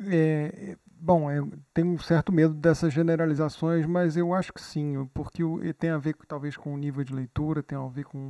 [0.00, 5.42] É, Bom, eu tenho um certo medo dessas generalizações, mas eu acho que sim, porque
[5.78, 8.28] tem a ver talvez com o nível de leitura, tem a ver com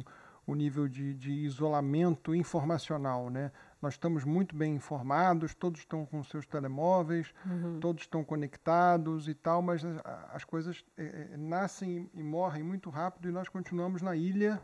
[0.51, 3.53] o nível de, de isolamento informacional, né?
[3.81, 7.79] Nós estamos muito bem informados, todos estão com seus telemóveis, uhum.
[7.81, 10.01] todos estão conectados e tal, mas as,
[10.35, 14.61] as coisas é, é, nascem e morrem muito rápido e nós continuamos na ilha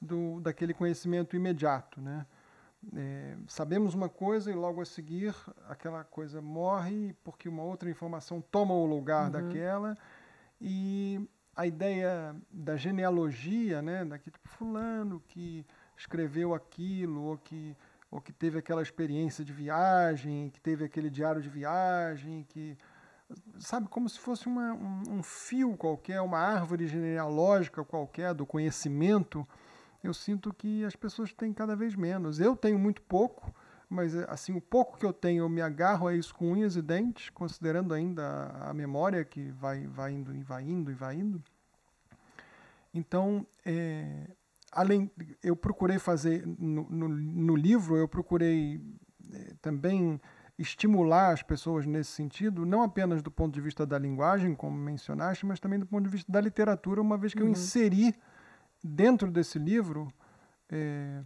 [0.00, 2.26] do, daquele conhecimento imediato, né?
[2.94, 5.34] é, sabemos uma coisa e logo a seguir
[5.68, 9.30] aquela coisa morre porque uma outra informação toma o lugar uhum.
[9.30, 9.96] daquela
[10.60, 15.64] e a ideia da genealogia, né, daquele tipo, fulano que
[15.96, 17.76] escreveu aquilo ou que
[18.10, 22.78] ou que teve aquela experiência de viagem, que teve aquele diário de viagem, que
[23.58, 29.44] sabe como se fosse uma, um, um fio qualquer, uma árvore genealógica qualquer do conhecimento
[30.04, 32.38] eu sinto que as pessoas têm cada vez menos.
[32.38, 33.54] Eu tenho muito pouco,
[33.94, 36.82] mas assim o pouco que eu tenho eu me agarro a isso com unhas e
[36.82, 41.42] dentes, considerando ainda a memória que vai, vai indo e vai indo e vai indo.
[42.92, 44.28] Então, é,
[44.70, 45.10] além,
[45.42, 48.80] eu procurei fazer no, no, no livro, eu procurei
[49.32, 50.20] é, também
[50.58, 55.44] estimular as pessoas nesse sentido, não apenas do ponto de vista da linguagem, como mencionaste,
[55.44, 57.48] mas também do ponto de vista da literatura, uma vez que uhum.
[57.48, 58.14] eu inseri
[58.82, 60.12] dentro desse livro
[60.70, 61.22] é,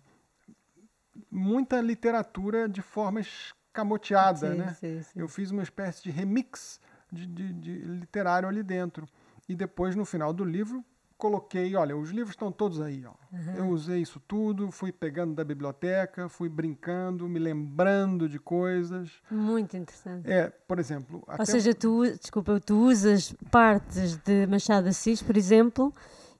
[1.30, 4.74] muita literatura de forma escamoteada, sim, né?
[4.74, 5.20] Sim, sim.
[5.20, 9.06] Eu fiz uma espécie de remix de, de, de, literário ali dentro.
[9.48, 10.84] E depois, no final do livro,
[11.16, 13.04] coloquei, olha, os livros estão todos aí.
[13.04, 13.12] Ó.
[13.32, 13.54] Uhum.
[13.56, 19.10] Eu usei isso tudo, fui pegando da biblioteca, fui brincando, me lembrando de coisas.
[19.30, 20.30] Muito interessante.
[20.30, 21.24] É, por exemplo...
[21.26, 25.92] Ou seja, tu, desculpa, tu usas partes de Machado Assis, por exemplo,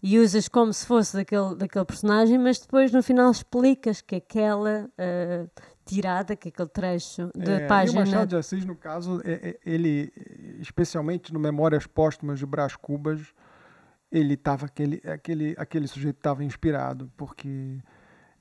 [0.03, 4.85] e usas como se fosse daquele, daquele personagem, mas depois no final explicas que aquela
[4.85, 5.51] uh,
[5.85, 8.01] tirada, que aquele trecho da é, página.
[8.01, 10.13] E o Machado de Assis, no caso, é, é, ele,
[10.61, 13.35] especialmente no Memórias Póstumas de Brás Cubas,
[14.11, 17.79] ele estava aquele, aquele, aquele sujeito estava inspirado, porque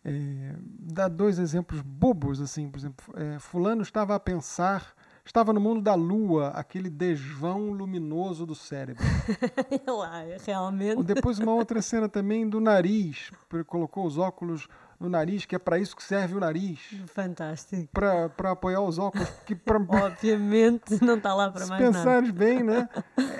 [0.05, 4.93] é, dá dois exemplos bobos assim, por exemplo, é, fulano estava a pensar
[5.27, 9.03] Estava no mundo da lua, aquele desvão luminoso do cérebro.
[9.85, 11.03] Lá, realmente.
[11.03, 13.29] Depois uma outra cena também do nariz.
[13.67, 16.79] Colocou os óculos no nariz, que é para isso que serve o nariz.
[17.07, 17.87] Fantástico.
[17.91, 19.29] Para apoiar os óculos.
[19.45, 19.77] Que pra...
[20.07, 21.93] Obviamente não está lá para mais nada.
[21.93, 22.89] Se pensares bem, né?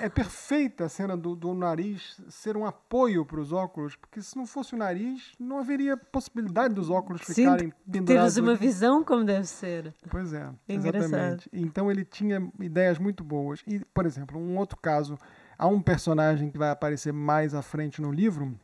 [0.00, 4.36] É perfeita a cena do, do nariz ser um apoio para os óculos, porque se
[4.36, 8.34] não fosse o nariz, não haveria possibilidade dos óculos Sim, ficarem pendurados.
[8.34, 9.94] Teres uma visão como deve ser.
[10.08, 11.04] Pois é, Engraçado.
[11.04, 11.48] exatamente.
[11.52, 13.62] Então ele tinha ideias muito boas.
[13.66, 15.18] E, por exemplo, um outro caso,
[15.58, 18.56] há um personagem que vai aparecer mais à frente no livro,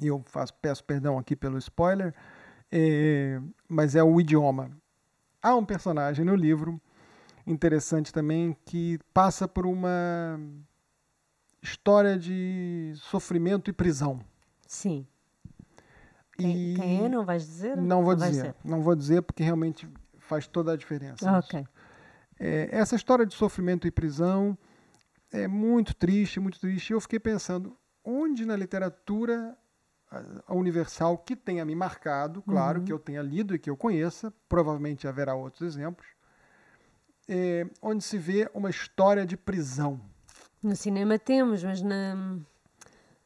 [0.00, 2.14] e eu faço, peço perdão aqui pelo spoiler,
[2.76, 4.76] é, mas é o idioma.
[5.40, 6.80] Há um personagem no livro
[7.46, 10.40] interessante também que passa por uma
[11.62, 14.20] história de sofrimento e prisão.
[14.66, 15.06] Sim.
[16.36, 17.08] E quem, é?
[17.08, 17.76] Não vais dizer?
[17.76, 18.54] Não vou não dizer.
[18.64, 21.30] Não vou dizer porque realmente faz toda a diferença.
[21.38, 21.64] Ok.
[22.40, 24.58] É, essa história de sofrimento e prisão
[25.30, 26.92] é muito triste, muito triste.
[26.92, 29.56] Eu fiquei pensando, onde na literatura
[30.46, 32.84] a universal que tenha me marcado, claro, uhum.
[32.84, 36.06] que eu tenha lido e que eu conheça, provavelmente haverá outros exemplos,
[37.28, 40.00] é, onde se vê uma história de prisão.
[40.62, 42.38] No cinema temos, mas na,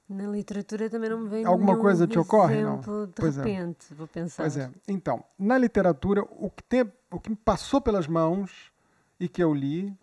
[0.08, 2.62] Na literatura também não me vem Alguma coisa te ocorre?
[2.62, 2.80] Não.
[2.80, 3.42] de Pois é.
[3.42, 4.42] repente, vou pensar.
[4.42, 4.70] Pois é.
[4.86, 8.72] Então, na literatura, o que, tem, o que me passou pelas mãos
[9.20, 9.94] e que eu li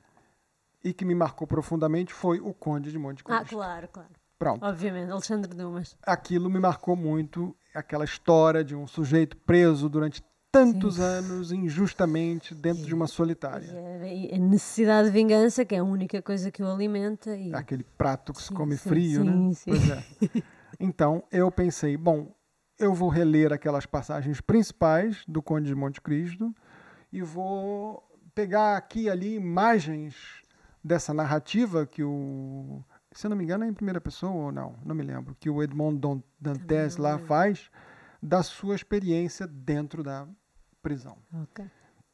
[0.83, 3.41] e que me marcou profundamente foi O Conde de Monte Cristo.
[3.41, 4.09] Ah, claro, claro.
[4.45, 4.63] Pronto.
[4.63, 5.97] Obviamente, Alexandre Dumas.
[6.05, 11.01] Aquilo me marcou muito, aquela história de um sujeito preso durante tantos Sim.
[11.01, 13.67] anos injustamente dentro de uma E solitária.
[13.71, 17.35] é- A necessidade de vingança, que é a única coisa que o alimenta.
[17.35, 17.55] E...
[17.55, 19.51] Aquele prato que se come sim, frio, né?
[19.55, 19.71] sim.
[19.71, 20.03] Pois é.
[20.79, 22.31] Então, eu pensei, bom,
[22.77, 26.53] eu vou reler aquelas passagens principais do Conde de Monte Cristo
[27.11, 28.03] e vou
[28.35, 30.15] pegar aqui e ali imagens
[30.83, 32.83] dessa narrativa que o.
[33.15, 35.49] Se eu não me engano, é em primeira pessoa ou não, não me lembro, que
[35.49, 37.69] o Edmond Dan- Dantes lá faz
[38.21, 40.27] da sua experiência dentro da
[40.81, 41.65] prisão Ok.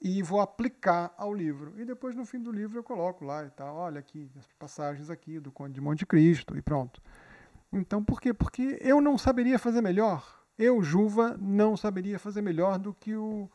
[0.02, 1.74] e vou aplicar ao livro.
[1.78, 3.76] E depois, no fim do livro, eu coloco lá e tal.
[3.76, 7.02] Olha aqui, as passagens aqui do Conde de Monte Cristo e pronto.
[7.74, 8.34] Então, por quê?
[8.34, 10.40] Porque eu não saberia fazer melhor.
[10.58, 13.50] Eu, Juva, não saberia fazer melhor do que o,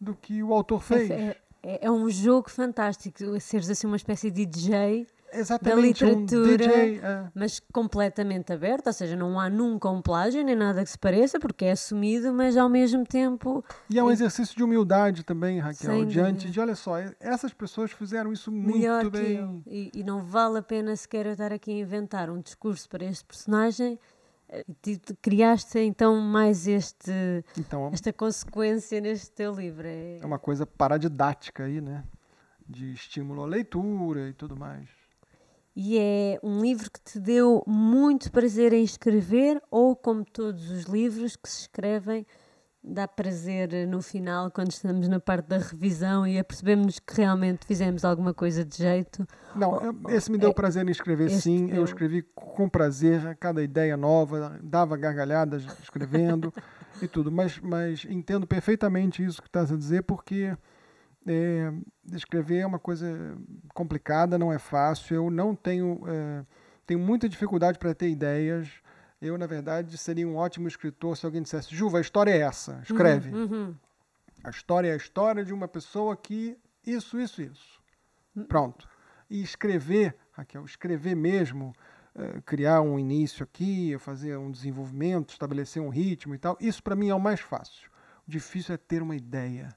[0.00, 1.10] do que o autor fez.
[1.10, 6.56] É, é- é um jogo fantástico, seres assim uma espécie de DJ, Exatamente, um literatura,
[6.58, 6.98] DJ.
[7.02, 7.24] é.
[7.34, 11.38] mas completamente aberto, ou seja, não há nunca um plágio nem nada que se pareça,
[11.38, 15.58] porque é assumido, mas ao mesmo tempo E é um É- exercício de humildade também,
[15.58, 16.50] Raquel, Sem diante dúvida.
[16.52, 19.62] de, olha só, essas pessoas fizeram isso muito melhor que bem.
[19.66, 23.04] E, e não vale a pena sequer eu estar aqui a inventar um discurso para
[23.04, 23.98] este personagem.
[24.50, 24.64] Eh,
[25.20, 27.12] criaste então mais este,
[27.58, 29.86] Então, esta consequência neste teu livro.
[29.86, 32.02] É, é uma coisa paradidática aí, né?
[32.66, 34.88] De estímulo à leitura e tudo mais.
[35.80, 40.86] E é um livro que te deu muito prazer em escrever, ou como todos os
[40.86, 42.26] livros que se escrevem,
[42.82, 48.04] dá prazer no final, quando estamos na parte da revisão e apercebemos que realmente fizemos
[48.04, 49.24] alguma coisa de jeito.
[49.54, 51.70] Não, esse me deu prazer em escrever, sim.
[51.70, 56.52] Eu escrevi com prazer, cada ideia nova, dava gargalhadas escrevendo
[57.00, 57.30] e tudo.
[57.30, 60.56] Mas, mas entendo perfeitamente isso que estás a dizer, porque
[61.28, 61.72] é,
[62.16, 63.36] escrever é uma coisa
[63.74, 65.14] complicada, não é fácil.
[65.16, 66.44] Eu não tenho, é,
[66.86, 68.68] tenho muita dificuldade para ter ideias.
[69.20, 72.80] Eu, na verdade, seria um ótimo escritor se alguém dissesse: Juva, a história é essa,
[72.82, 73.30] escreve.
[73.34, 73.74] Uhum.
[74.42, 77.80] A história é a história de uma pessoa que isso, isso, isso.
[78.46, 78.88] Pronto.
[79.28, 81.74] E escrever, Raquel, escrever mesmo,
[82.14, 86.96] eh, criar um início aqui, fazer um desenvolvimento, estabelecer um ritmo e tal, isso para
[86.96, 87.90] mim é o mais fácil.
[88.26, 89.68] O difícil é ter uma ideia,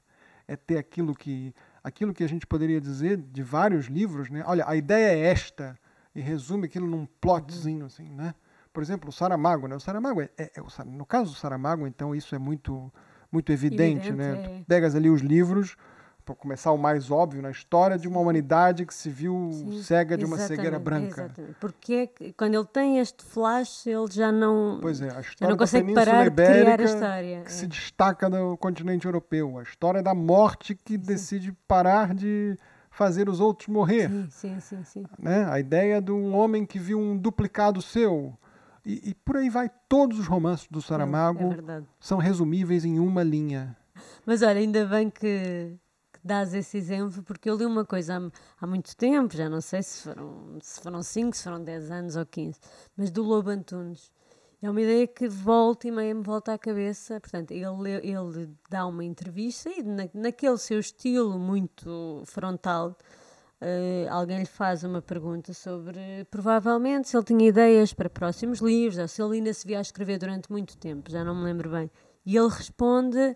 [0.52, 4.44] é ter aquilo que, aquilo que a gente poderia dizer de vários livros, né?
[4.46, 5.78] Olha, a ideia é esta,
[6.14, 8.36] e resume aquilo num plotzinho, assim, né?
[8.74, 9.76] Por exemplo, o Saramago, né?
[9.76, 12.92] O Saramago é, é- é o no caso do Saramago, então isso é muito
[13.32, 14.44] muito evidente, Evidente, né?
[14.44, 14.60] é.
[14.60, 15.78] Tu pegas ali os livros,
[16.24, 20.18] para começar o mais óbvio, na história de uma humanidade que se viu Sim, cega
[20.18, 21.24] de uma cegueira branca.
[21.26, 21.56] Exatamente.
[21.60, 25.50] Porque é quando ele tem este flash, ele já não, Pois é, a já história
[25.50, 27.42] não da consegue parar de criar a Ibérica história.
[27.42, 27.54] que é.
[27.54, 32.58] se destaca do continente europeu, a história da morte que decide parar de
[32.90, 35.06] fazer os outros morrer, Sim, sim, sim, sim.
[35.18, 35.46] né?
[35.50, 38.38] A ideia de um homem que viu um duplicado seu.
[38.86, 41.86] E, e por aí vai, todos os romances do É Saramago verdade.
[42.00, 43.78] são resumíveis em uma linha.
[44.26, 45.74] Mas olha, ainda bem que
[46.24, 48.32] dás esse exemplo, porque eu li uma coisa há,
[48.64, 52.16] há muito tempo, já não sei se foram, se foram 5, se foram 10 anos
[52.16, 52.60] ou 15,
[52.96, 54.12] mas do Lobo Antunes.
[54.62, 57.20] É uma ideia que volta e meia me volta à cabeça.
[57.20, 57.66] Portanto, ele,
[58.04, 62.96] ele dá uma entrevista e na, naquele seu estilo muito frontal,
[63.60, 69.00] eh, alguém lhe faz uma pergunta sobre, provavelmente, se ele tinha ideias para próximos livros,
[69.00, 71.72] ou se ele ainda se via a escrever durante muito tempo, já não me lembro
[71.72, 71.90] bem.
[72.24, 73.36] E ele responde: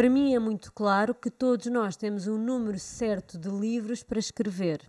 [0.00, 4.18] Para mim é muito claro que todos nós temos um número certo de livros para
[4.18, 4.80] escrever.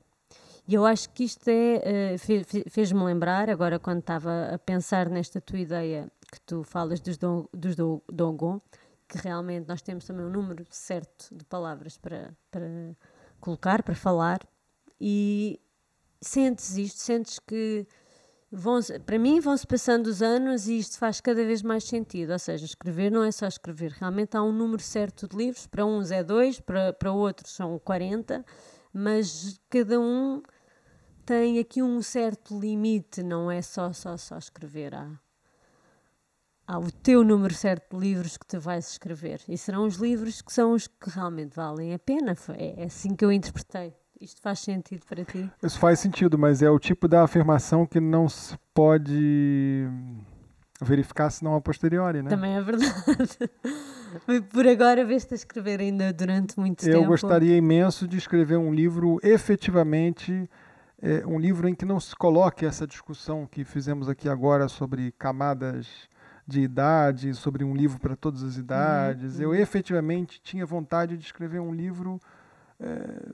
[0.65, 4.58] E eu acho que isto é, eh, fe- fe- fez-me lembrar, agora quando estava a
[4.58, 7.17] pensar nesta tua ideia que tu falas dos,
[7.54, 8.62] dos Do- Dogon,
[9.06, 12.95] que realmente nós temos também um número certo de palavras para, para
[13.41, 14.39] colocar, para falar,
[14.97, 15.60] e
[16.21, 17.86] sentes isto, sentes que
[19.05, 22.65] para mim vão-se passando os anos e isto faz cada vez mais sentido, ou seja,
[22.65, 26.21] escrever não é só escrever, realmente há um número certo de livros, para uns é
[26.21, 28.45] dois, para, para outros são 40,
[28.93, 30.43] mas cada um
[31.26, 35.09] tem aqui um certo limite, não é só, só, só escrever, há,
[36.67, 40.41] há o teu número certo de livros que tu vais escrever, e serão os livros
[40.41, 44.01] que são os que realmente valem a pena, é assim que eu interpretei.
[44.22, 45.49] Isto faz sentido para ti?
[45.63, 49.88] Isso faz sentido, mas é o tipo da afirmação que não se pode
[50.80, 52.30] verificar senão a posteriori, né?
[52.30, 52.93] Também é verdade.
[54.51, 57.07] Por agora, vês-te a escrever ainda durante muito Eu tempo.
[57.07, 60.47] gostaria imenso de escrever um livro efetivamente
[61.01, 65.11] é, um livro em que não se coloque essa discussão que fizemos aqui agora sobre
[65.13, 65.88] camadas
[66.45, 69.38] de idade, sobre um livro para todas as idades.
[69.38, 69.45] Uhum.
[69.45, 72.19] Eu efetivamente tinha vontade de escrever um livro
[72.80, 73.30] é,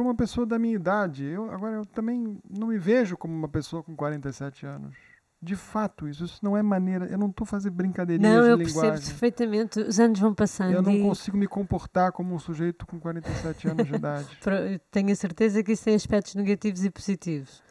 [0.00, 1.24] para uma pessoa da minha idade.
[1.24, 4.96] Eu, agora, eu também não me vejo como uma pessoa com 47 anos.
[5.42, 7.06] De fato, isso, isso não é maneira.
[7.06, 8.74] Eu não estou fazendo brincadeirinhas não, de linguagem.
[8.74, 9.80] Não, eu percebo perfeitamente.
[9.80, 10.72] Os anos vão passando.
[10.72, 11.02] Eu não e...
[11.02, 14.28] consigo me comportar como um sujeito com 47 anos de idade.
[14.90, 17.62] Tenho a certeza que isso tem aspectos negativos e positivos.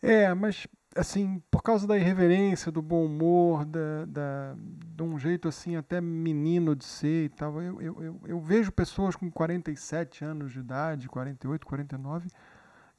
[0.00, 0.66] É, mas
[0.96, 4.54] assim, por causa da irreverência, do bom humor, da, da,
[4.94, 8.70] de um jeito assim até menino de ser e tal, eu, eu, eu, eu vejo
[8.72, 12.28] pessoas com 47 anos de idade, 48, 49,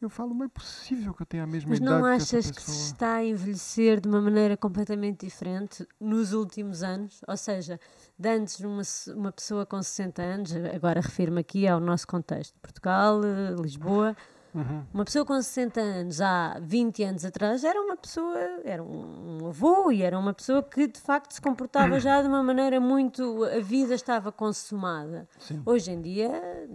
[0.02, 2.58] eu falo, não é possível que eu tenha a mesma Mas idade não achas que,
[2.58, 7.22] que se está a envelhecer de uma maneira completamente diferente nos últimos anos?
[7.26, 7.80] Ou seja,
[8.20, 8.82] de antes uma,
[9.16, 13.22] uma pessoa com 60 anos, agora refiro-me aqui ao nosso contexto, Portugal,
[13.62, 14.16] Lisboa,
[14.54, 14.86] Uhum.
[14.94, 19.92] Uma pessoa com 60 anos, há 20 anos atrás, era uma pessoa, era um, avô
[19.92, 23.44] e era uma pessoa que de facto se comportava já de uma maneira muito.
[23.46, 25.28] A vida estava consumada.
[25.40, 25.62] Sim.
[25.66, 26.70] Hoje em dia.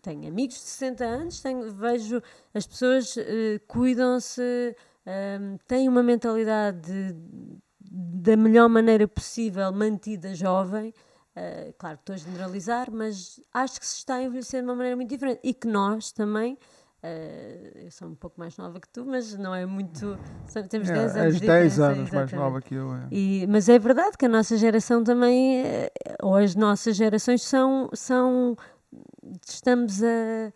[0.00, 2.22] Tenho amigos de 60 anos, tenho, vejo
[2.54, 3.20] as pessoas uh,
[3.66, 7.16] cuidam-se, uh, têm uma mentalidade
[7.90, 10.92] da melhor maneira possível mantida jovem,
[11.36, 14.74] Uh, claro que estou a generalizar, mas acho que se está a envelhecer de uma
[14.74, 16.54] maneira muito diferente e que nós também.
[17.04, 20.18] Uh, eu sou um pouco mais nova que tu, mas não é muito.
[20.70, 21.34] Temos é, 10 anos.
[21.34, 22.90] És 10 anos mais nova que eu.
[22.94, 23.08] É.
[23.10, 27.90] E, mas é verdade que a nossa geração também, eh, ou as nossas gerações, são.
[27.92, 28.56] são
[29.46, 30.50] estamos a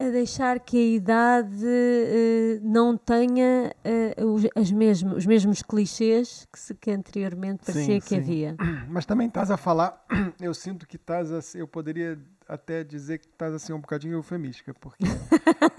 [0.00, 3.70] a deixar que a idade uh, não tenha
[4.18, 8.16] uh, os, as mesmos, os mesmos clichês que, se, que anteriormente parecia sim, que sim.
[8.16, 8.56] havia.
[8.88, 10.02] Mas também estás a falar,
[10.40, 14.74] eu sinto que estás a, eu poderia até dizer que estás assim um bocadinho eufemística,
[14.80, 15.04] porque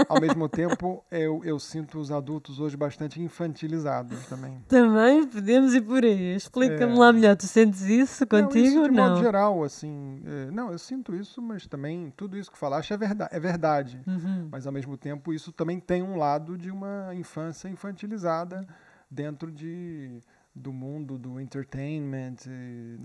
[0.08, 4.60] ao mesmo tempo eu, eu sinto os adultos hoje bastante infantilizados também.
[4.68, 6.36] Também podemos ir por aí.
[6.36, 6.98] Explica-me é...
[6.98, 8.54] lá melhor, tu sentes isso contigo?
[8.54, 9.10] Não, isso de não?
[9.10, 12.98] modo geral, assim, é, não, eu sinto isso, mas também tudo isso que falaste é
[12.98, 14.02] verdade, é verdade.
[14.06, 14.48] Uhum.
[14.52, 18.66] Mas ao mesmo tempo isso também tem um lado de uma infância infantilizada
[19.10, 20.22] dentro de
[20.54, 22.36] do mundo do entertainment,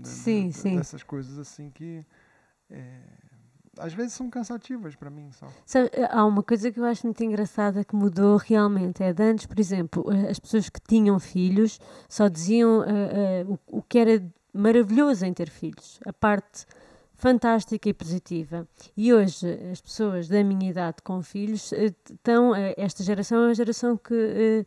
[0.03, 0.75] sim, sim.
[0.75, 2.05] dessas coisas assim que
[2.69, 2.99] é,
[3.79, 5.47] às vezes são cansativas para mim só.
[5.65, 9.03] Sabe, há uma coisa que eu acho muito engraçada que mudou realmente.
[9.03, 13.59] É de antes, por exemplo, eh, as pessoas que tinham filhos só diziam uh, uh,
[13.67, 14.23] o, o que era
[14.53, 16.65] maravilhoso em ter filhos, a parte
[17.13, 18.67] fantástica e positiva.
[18.95, 23.97] E hoje as pessoas da minha idade com filhos estão, esta geração é uma geração
[23.97, 24.65] que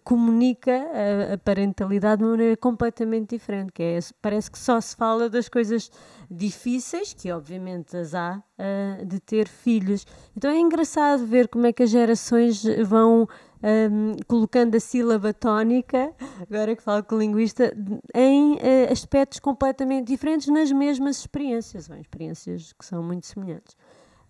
[0.00, 4.96] comunica a, a, parentalidade de uma maneira completamente diferente, que é, parece que só se
[4.96, 5.90] fala das coisas
[6.30, 10.06] difíceis, que obviamente as há, uh, de ter filhos.
[10.36, 13.28] Então é engraçado ver como é que as gerações vão
[13.62, 17.72] um, colocando a sílaba tónica, agora que falo com linguista,
[18.14, 18.58] em uh,
[18.90, 23.74] aspectos completamente diferentes nas mesmas experiências, ou em experiências que são muito semelhantes.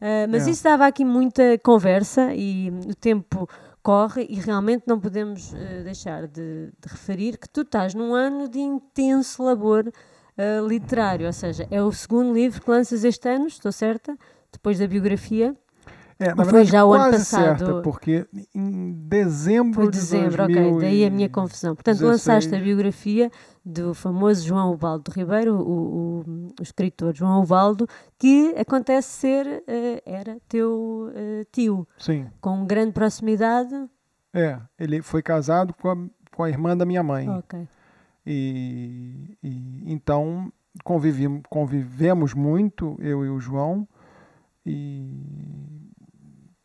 [0.03, 0.51] Uh, mas é.
[0.51, 3.49] isso dava aqui muita conversa e o tempo
[3.83, 8.49] corre e realmente não podemos uh, deixar de, de, referir que tu estás num ano
[8.49, 13.47] de intenso labor uh, literário, ou seja, é o segundo livro que lanças este ano,
[13.47, 14.17] estou certa,
[14.53, 15.57] depois da biografia.
[16.23, 17.59] É, na verdade, foi já o ano passado.
[17.59, 21.75] Certa, porque em dezembro, foi dezembro, de 2016, ok, daí a minha confusão.
[21.75, 22.11] Portanto, 16...
[22.11, 23.31] lançaste a biografia
[23.65, 26.21] do famoso João Ubaldo Ribeiro, o, o,
[26.61, 31.87] o escritor João Ubaldo, que acontece ser, uh, era teu uh, tio.
[31.99, 32.29] Sim.
[32.41, 33.75] Com grande proximidade.
[34.33, 35.97] É, ele foi casado com a,
[36.35, 37.29] com a irmã da minha mãe.
[37.29, 37.69] Ok.
[38.25, 40.53] E, e então
[40.85, 43.87] convivimos, convivemos muito, eu e o João,
[44.65, 45.82] e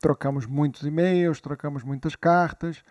[0.08, 2.82] trocamos muitos e-mails, trocamos muitas cartas.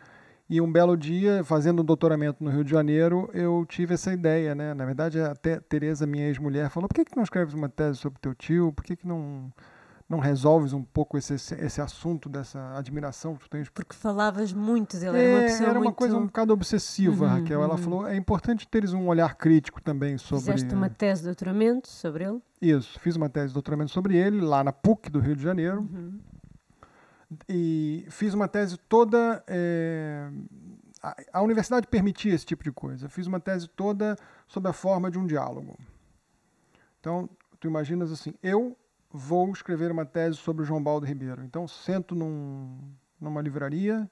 [0.51, 4.55] E um belo dia, fazendo um doutoramento no Rio de Janeiro, eu tive essa ideia,
[4.55, 4.75] né?
[4.75, 8.21] Na verdade, até Tereza, minha ex-mulher, falou: por que, que não escreves uma tese sobre
[8.21, 8.71] teu tio?
[8.71, 9.51] Por que, que não,
[10.07, 13.71] não resolves um pouco esse, esse assunto dessa admiração que tu tens?
[13.71, 15.97] Porque falavas muito dele, é, era uma pessoa Era uma muito...
[15.97, 17.63] coisa um bocado obsessiva, uhum, Raquel.
[17.63, 17.79] Ela uhum.
[17.79, 20.45] falou: é importante teres um olhar crítico também sobre.
[20.45, 22.43] Fizeste uma tese de doutoramento sobre ele?
[22.61, 25.81] Isso, fiz uma tese de doutoramento sobre ele, lá na PUC do Rio de Janeiro.
[25.81, 26.21] Uhum.
[27.49, 29.43] E fiz uma tese toda.
[29.47, 30.31] É,
[31.03, 33.09] a, a, universidade permitia esse tipo de coisa.
[33.09, 34.17] Fiz uma tese toda
[34.47, 35.77] sob a forma de um diálogo.
[37.01, 38.77] Então, tu imaginas assim: eu
[39.11, 41.43] vou escrever uma tese sobre o João Baldo Ribeiro.
[41.43, 42.79] Então, sento num,
[43.21, 44.09] numa livraria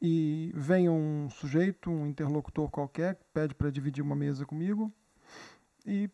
[0.00, 4.92] e vem um sujeito, um interlocutor qualquer, pede para dividir uma mesa comigo
[5.84, 6.08] e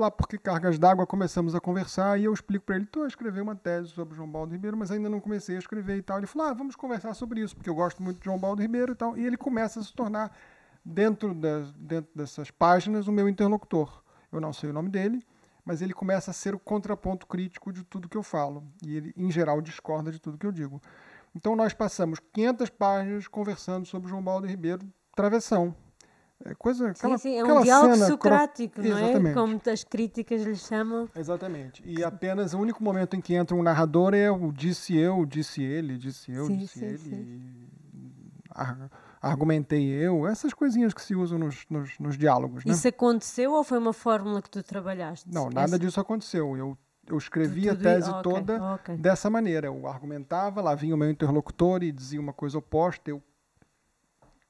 [0.00, 3.40] lá porque cargas d'água começamos a conversar e eu explico para ele, estou a escrever
[3.40, 6.18] uma tese sobre João Baldo Ribeiro, mas ainda não comecei a escrever e tal.
[6.18, 8.92] Ele falou, ah, vamos conversar sobre isso, porque eu gosto muito de João Baldo Ribeiro
[8.92, 9.16] e tal.
[9.16, 10.36] E ele começa a se tornar,
[10.84, 14.02] dentro, dentro dessas páginas, o meu interlocutor.
[14.32, 15.24] Eu não sei o nome dele,
[15.64, 18.64] mas ele começa a ser o contraponto crítico de tudo que eu falo.
[18.84, 20.82] E ele, em geral, discorda de tudo que eu digo.
[21.34, 25.74] Então nós passamos 500 páginas conversando sobre João Baldo Ribeiro, travessão.
[26.44, 29.04] É coisa, aquela, sim, sim, é um diálogo cena, socrático, não é?
[29.04, 29.34] Exatamente.
[29.34, 31.08] Como as críticas lhe chamam.
[31.14, 31.82] Exatamente.
[31.86, 35.62] E apenas o único momento em que entra um narrador é o disse eu, disse
[35.62, 37.68] ele, disse eu, Sim, disse ele.
[38.50, 38.90] ar-
[39.22, 40.26] argumentei eu.
[40.26, 42.72] Essas coisinhas que se usam nos, nos, nos diálogos, né?
[42.72, 45.32] Isso aconteceu ou foi uma fórmula que tu trabalhaste?
[45.32, 46.56] Não, nada disso aconteceu.
[46.56, 46.76] Eu,
[47.06, 48.96] eu escrevi a tese toda ok.
[48.98, 49.68] dessa maneira.
[49.68, 53.22] Eu argumentava, lá vinha o meu interlocutor e dizia uma coisa oposta, eu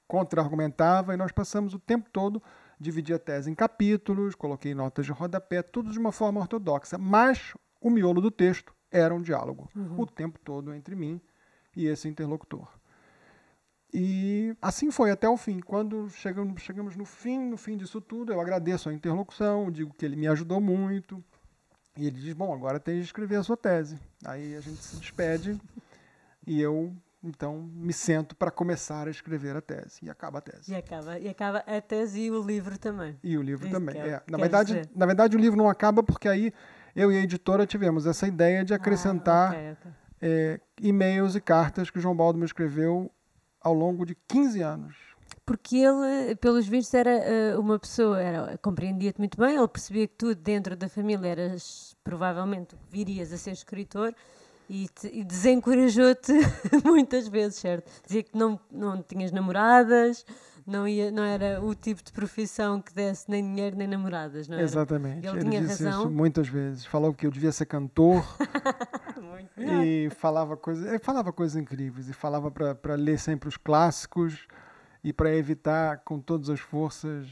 [0.06, 2.42] contra-argumentava e nós passamos o tempo todo,
[2.78, 6.98] dividi a tese em capítulos, coloquei notas de rodapé, tudo de uma forma ortodoxa.
[6.98, 10.00] Mas o miolo do texto era um diálogo, Uhum.
[10.00, 11.20] o tempo todo entre mim
[11.76, 12.68] e esse interlocutor.
[13.92, 15.60] E assim foi até o fim.
[15.60, 20.04] Quando chegamos, chegamos no fim, no fim disso tudo, eu agradeço a interlocução, digo que
[20.04, 21.22] ele me ajudou muito.
[21.96, 23.96] E ele diz: Bom, agora tem de escrever a sua tese.
[24.24, 25.60] Aí a gente se despede
[26.44, 26.92] e eu,
[27.24, 30.00] então, me sento para começar a escrever a tese.
[30.02, 30.70] E acaba a tese.
[30.72, 33.18] E acaba, e acaba a tese e o livro também.
[33.22, 33.94] E o livro Isso também.
[33.94, 34.22] quer- é.
[34.30, 34.90] Na, verdade, dizer.
[34.94, 36.52] na verdade, o livro não acaba porque aí
[36.94, 39.92] eu e a editora tivemos essa ideia de acrescentar Ah, ok, ok.
[40.20, 43.10] eh, e-mails e cartas que o João Baldo me escreveu
[43.60, 44.94] ao longo de 15 anos.
[45.46, 50.14] Porque ele, pelos vistos, era eh, uma pessoa, era, compreendia-te muito bem, ele percebia que
[50.14, 54.14] tu, dentro da família, eras provavelmente virias a ser escritor
[54.68, 56.32] e, te- e desencorajou-te
[56.84, 57.90] muitas vezes, certo?
[58.06, 60.24] Dizia que não, não tinhas namoradas,
[60.66, 64.56] não, ia, não era o tipo de profissão que desse nem dinheiro nem namoradas, não
[64.56, 64.64] era?
[64.64, 65.26] Exatamente.
[65.26, 66.02] Ele Ele, tinha disse razão.
[66.02, 66.86] isso muitas vezes.
[66.86, 68.24] Falou que eu devia ser cantor.
[69.20, 69.60] Muito.
[69.84, 74.46] e falava coisas, falava coisas incríveis e falava para ler sempre os clássicos
[75.02, 77.26] e para evitar com todas as forças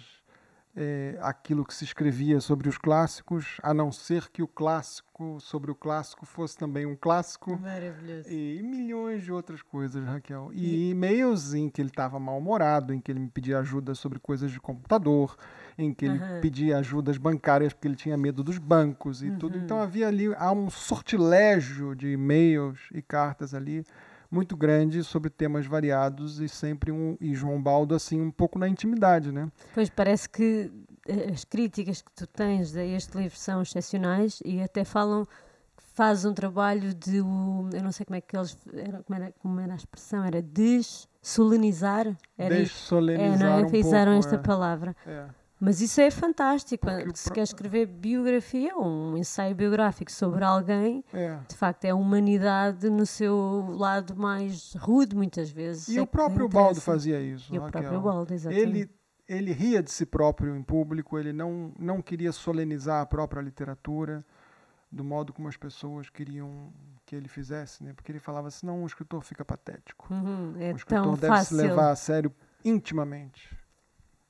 [0.75, 5.71] eh, aquilo que se escrevia sobre os clássicos, a não ser que o clássico sobre
[5.71, 7.59] o clássico fosse também um clássico.
[7.59, 8.29] Maravilhoso.
[8.31, 10.51] E milhões de outras coisas, Raquel.
[10.53, 14.51] E e-mails em que ele estava mal-humorado, em que ele me pedia ajuda sobre coisas
[14.51, 15.37] de computador,
[15.77, 16.41] em que ele Aham.
[16.41, 19.57] pedia ajudas bancárias porque ele tinha medo dos bancos e tudo.
[19.57, 19.83] Então Uhum.
[19.83, 23.85] havia ali há um sortilégio de e-mails e cartas ali
[24.33, 28.67] muito grande sobre temas variados e sempre um e João Baldo assim um pouco na
[28.67, 29.49] intimidade, né?
[29.75, 30.73] Pois parece que
[31.07, 35.85] eh, as críticas que tu tens a este livro são excepcionais e até falam que
[35.95, 39.61] faz um trabalho de eu não sei como é que eles era, como, era, como
[39.61, 42.17] era a expressão, era dessolenizar.
[42.39, 42.57] Era.
[42.57, 43.63] Dessolenizar É, não é?
[43.67, 44.39] um Usaram pouco, esta é.
[44.39, 44.97] palavra.
[45.07, 45.27] É.
[45.65, 46.85] Mas isso é fantástico.
[46.85, 51.39] Porque se quer escrever biografia, um ensaio biográfico sobre alguém, É.
[51.49, 55.87] de facto é a humanidade no seu lado mais rude, muitas vezes.
[55.87, 57.55] E É o próprio Baldo fazia isso.
[57.55, 58.61] E o próprio Baldo, exatamente.
[58.61, 58.91] Ele,
[59.29, 64.27] ele ria de si próprio em público, ele não, não queria solenizar a própria literatura
[64.91, 66.73] do modo como as pessoas queriam
[67.07, 67.93] que ele fizesse, né?
[67.95, 70.13] porque ele falava assim, não, o escritor fica patético.
[70.13, 71.57] Uhum, é o escritor deve fácil.
[71.57, 72.35] se levar a sério
[72.65, 73.62] intimamente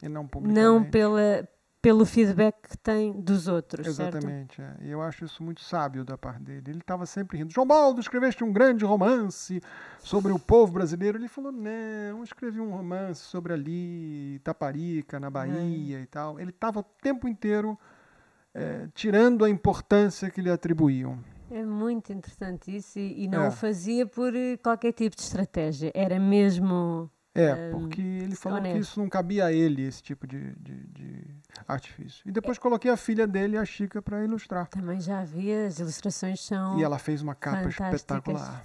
[0.03, 0.61] e não publicamente.
[0.61, 1.49] não pela,
[1.81, 4.17] pelo feedback que tem dos outros, certo?
[4.17, 4.77] Exatamente, é.
[4.83, 6.63] e eu acho isso muito sábio da parte dele.
[6.67, 7.53] Ele estava sempre rindo.
[7.53, 9.61] João Baldo, escreveste um grande romance
[9.99, 11.19] sobre o povo brasileiro.
[11.19, 16.39] Ele falou, não, escrevi um romance sobre ali, Itaparica, na Bahia e tal.
[16.39, 17.79] Ele estava o tempo inteiro
[18.55, 21.19] eh, tirando a importância que lhe atribuíam.
[21.51, 23.49] É muito interessante isso e, e não É.
[23.49, 25.91] o fazia por eh, qualquer tipo de estratégia.
[25.95, 28.83] Era mesmo É, porque ele falou que honesto.
[28.83, 31.25] isso não cabia a ele, esse tipo de, de, de
[31.67, 32.23] artifício.
[32.29, 34.69] E depois coloquei a filha dele, a Chica, para ilustrar.
[34.69, 38.63] também já havia, as ilustrações são E ela fez uma capa espetacular.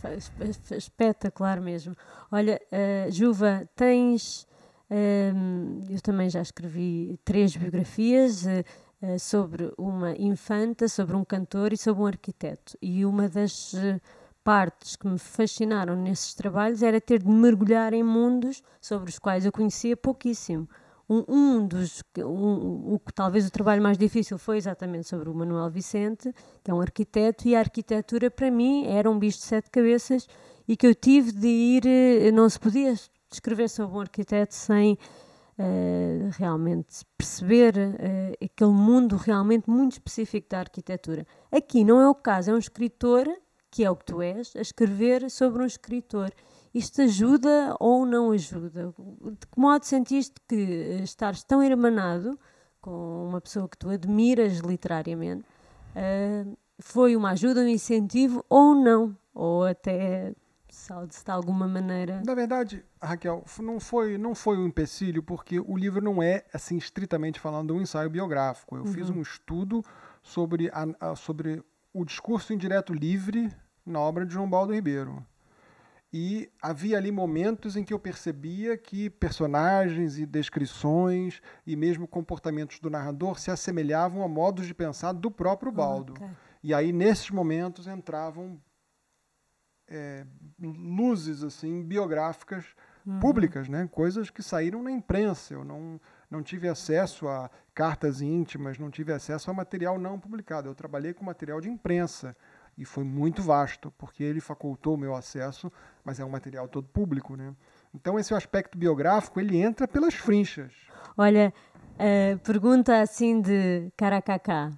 [0.71, 1.95] espetacular mesmo.
[2.31, 4.45] Olha, eh, Juva, tens
[4.89, 8.63] ehm, eu também já escrevi três biografias eh,
[9.01, 12.77] eh, sobre uma infanta, sobre um cantor e sobre um arquiteto.
[12.81, 13.99] E uma das eh,
[14.47, 19.45] partes que me fascinaram nesses trabalhos era ter de mergulhar em mundos sobre os quais
[19.45, 20.69] eu conhecia pouquíssimo.
[21.09, 25.69] Um, um dos um- o talvez o trabalho mais difícil foi exatamente sobre o Manuel
[25.69, 26.33] Vicente,
[26.63, 30.25] que é um arquiteto, e a arquitetura para mim era um bicho de sete cabeças
[30.65, 32.93] e que eu tive de ir, eh, não se podia
[33.29, 34.97] escrever sobre um arquiteto sem
[35.57, 41.27] eh, realmente perceber eh, aquele mundo realmente muito específico da arquitetura.
[41.51, 43.27] Aqui não é o caso, é um escritor,
[43.77, 46.31] que é o que tu és, a escrever sobre um escritor.
[46.73, 48.91] Isto ajuda ou não ajuda?
[49.23, 52.39] De que modo sentiste que eh, estares tão hermanado
[52.81, 55.45] com uma pessoa que tu admiras literariamente,
[55.95, 59.15] uh, foi uma ajuda, um incentivo ou não?
[59.31, 60.33] Ou até
[60.67, 60.91] se
[61.23, 62.23] de alguma maneira.
[62.25, 66.77] Na verdade, Raquel, não foi, não foi um empecilho, porque o livro não é, assim,
[66.77, 68.75] estritamente falando, um ensaio biográfico.
[68.75, 68.91] Eu uhum.
[68.91, 69.83] fiz um estudo
[70.23, 71.63] sobre, a, a, sobre
[71.93, 73.51] o discurso indireto livre
[73.87, 75.25] na obra de João Baldo Ribeiro.
[76.11, 82.79] E havia ali momentos em que eu percebia que personagens e descrições e mesmo comportamentos
[82.79, 86.13] do narrador se assemelhavam a modos de pensar do próprio Baldo.
[86.13, 86.29] Okay.
[86.63, 88.59] E aí, nesses momentos, entravam
[89.87, 90.25] é,
[90.59, 92.65] luzes assim biográficas
[93.05, 93.19] uhum.
[93.19, 93.87] públicas, né?
[93.91, 95.53] Coisas que saíram na imprensa.
[95.53, 100.67] Eu não não tive acesso a cartas íntimas, não tive acesso a material não publicado.
[100.67, 102.35] Eu trabalhei com material de imprensa
[102.77, 105.71] e foi muito vasto, porque ele facultou o meu acesso,
[106.05, 107.53] mas é um material todo público, né?
[107.93, 110.71] Então esse aspecto biográfico, ele entra pelas frinchas.
[111.17, 111.51] Olha,
[111.95, 114.71] uh, pergunta assim de caracacá.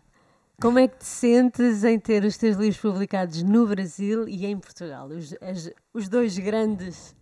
[0.61, 4.57] Como é que te sentes em ter os teus livros publicados no Brasil e em
[4.57, 5.07] Portugal?
[5.07, 7.15] Os, as, os dois grandes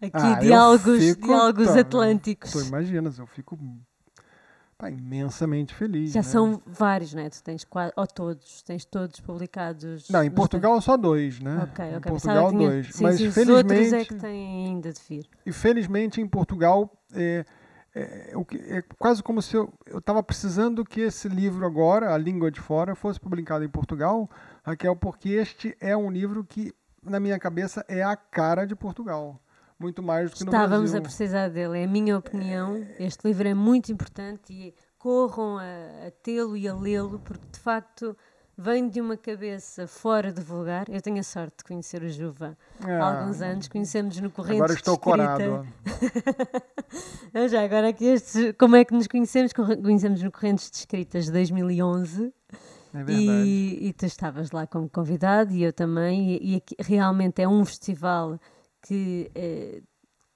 [0.00, 2.52] aqui ah, diálogos, fico, diálogos tá, atlânticos.
[2.52, 3.58] Tu imaginas, eu fico
[4.76, 6.12] pá, imensamente feliz.
[6.12, 6.24] Já né?
[6.24, 7.28] são vários, né?
[7.30, 10.08] Tu tens quase, ou todos, tens todos publicados.
[10.10, 11.58] Não, em Portugal só dois, né?
[11.62, 11.96] Ok, ok.
[11.96, 12.94] Em Portugal tinha, dois.
[12.94, 13.94] Sim, Mas sim, felizmente.
[13.94, 15.26] É que têm ainda de vir.
[15.44, 16.92] E felizmente em Portugal.
[17.12, 17.44] É,
[17.98, 18.34] é,
[18.76, 22.94] é, quase como se eu estava precisando que esse livro agora, A Língua de Fora,
[22.94, 24.28] fosse publicado em Portugal,
[24.62, 29.40] Raquel, porque este é um livro que, na minha cabeça, é a cara de Portugal.
[29.78, 30.98] Muito mais do que no Estávamos Brasil.
[30.98, 32.86] a precisar dele, é a minha opinião.
[32.98, 37.58] Este livro é muito importante e corram a, a tê-lo e a lê-lo, porque de
[37.58, 38.16] facto
[38.56, 40.88] vem de uma cabeça fora de vulgar.
[40.88, 44.56] Eu tenho a sorte de conhecer o Juva ah, há alguns anos, conhecemos no corrente
[44.56, 45.66] Agora estou corado.
[47.50, 49.52] já agora aqui estes, como é que nos conhecemos?
[49.52, 52.32] Conhecemos no Correntes de Escritas de 2011.
[52.94, 57.48] É e, e, tu estavas lá como convidado e eu também, e, e realmente é
[57.48, 58.40] um festival
[58.86, 59.82] que eh,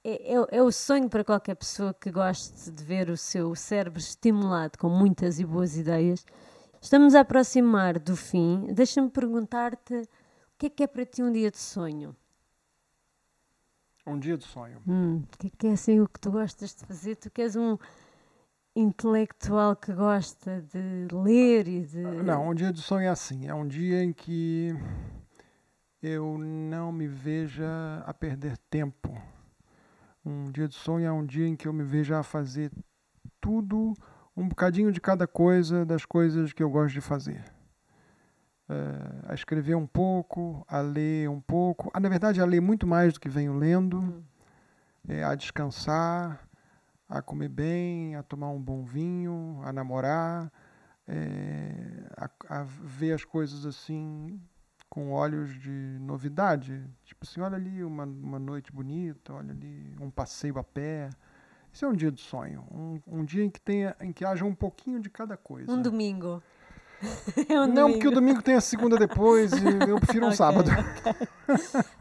[0.03, 3.99] é, é, é, o sonho para qualquer pessoa que goste de ver o seu cérebro
[3.99, 6.25] estimulado com muitas e boas ideias
[6.81, 8.65] Estamos a aproximar do fim.
[8.73, 10.07] Deixa-me perguntar-te o
[10.57, 12.15] que é que é para ti um dia de sonho?
[14.05, 14.81] Um dia de sonho.
[14.87, 17.17] Hum, o que é que é assim o que tu gostas de fazer?
[17.17, 17.77] Tu que és um
[18.75, 21.99] intelectual que gosta de ler e de.
[21.99, 23.47] Não, um dia de sonho é assim.
[23.47, 24.75] É um dia em que
[26.01, 29.15] eu não me veja a perder tempo.
[30.25, 32.71] Um dia de sonho é um dia em que eu me veja a fazer
[33.39, 33.93] tudo
[34.35, 37.43] um bocadinho de cada coisa das coisas que eu gosto de fazer.
[38.67, 42.87] É, a escrever um pouco, a ler um pouco, ah, na verdade a ler muito
[42.87, 44.23] mais do que venho lendo, uhum.
[45.07, 46.47] é, a descansar,
[47.07, 50.51] a comer bem, a tomar um bom vinho, a namorar,
[51.07, 54.39] é, a, a, ver as coisas assim
[54.91, 56.83] com olhos de novidade.
[57.05, 61.09] Tipo assim, olha ali uma, uma noite bonita, olha ali um passeio a pé.
[61.71, 64.43] Isso é um dia de sonho, um, um dia em que, tenha, em que haja
[64.43, 65.71] um pouquinho de cada coisa.
[65.71, 66.43] Um domingo.
[67.47, 67.91] é um Não, domingo.
[67.93, 70.69] porque o domingo tem a segunda depois e eu prefiro um okay, sábado.
[70.69, 71.27] Okay.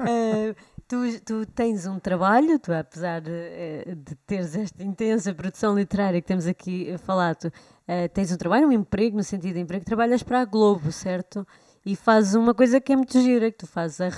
[0.01, 0.57] Uh,
[0.89, 6.21] tu, tu tens um trabalho, tu apesar de, eh, de teres esta intensa produção literária
[6.21, 10.25] que temos aqui falado, uh, tens um trabalho, um emprego, no sentido de emprego, trabalhas
[10.25, 11.47] para a Globo, certo?
[11.85, 14.09] E fazes uma coisa que é muito gira, que tu fazes a,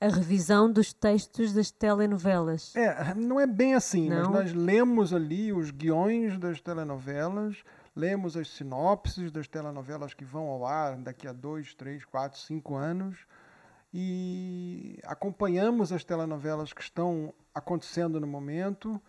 [0.00, 2.74] a revisão dos textos das telenovelas.
[2.74, 4.30] É, não é bem assim, não?
[4.30, 7.62] mas nós lemos ali os guiões das telenovelas,
[7.94, 12.74] lemos as sinopses das telenovelas que vão ao ar daqui a dois, três, quatro, cinco
[12.74, 13.26] anos
[13.94, 19.00] e acompanhamos as telenovelas que estão acontecendo no momento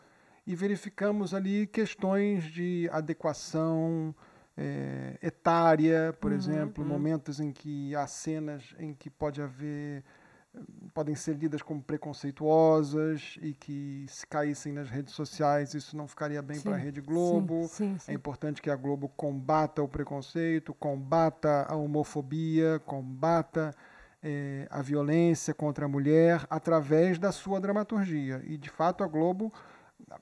[0.45, 4.13] e verificamos ali questões de adequação
[4.57, 6.89] é, etária, por uhum, exemplo, uhum.
[6.89, 10.03] momentos em que há cenas em que pode haver
[10.93, 16.41] podem ser lidas como preconceituosas e que se caíssem nas redes sociais isso não ficaria
[16.43, 17.67] bem para a Rede Globo.
[17.67, 23.73] Sim, sim, é importante que a Globo combata o preconceito, combata a homofobia, combata
[24.21, 28.41] é, a violência contra a mulher através da sua dramaturgia.
[28.45, 29.51] E, de fato, a Globo,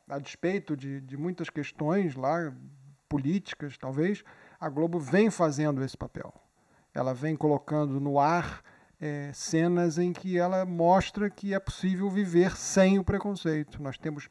[0.10, 2.54] a despeito de, de muitas questões lá,
[3.12, 4.24] políticas talvez,
[4.58, 6.34] a Globo vem fazendo esse papel.
[6.94, 8.62] Ela vem colocando no ar
[9.02, 13.84] é, cenas em que ela mostra que é possível viver sem o preconceito.
[13.84, 14.30] Nós temos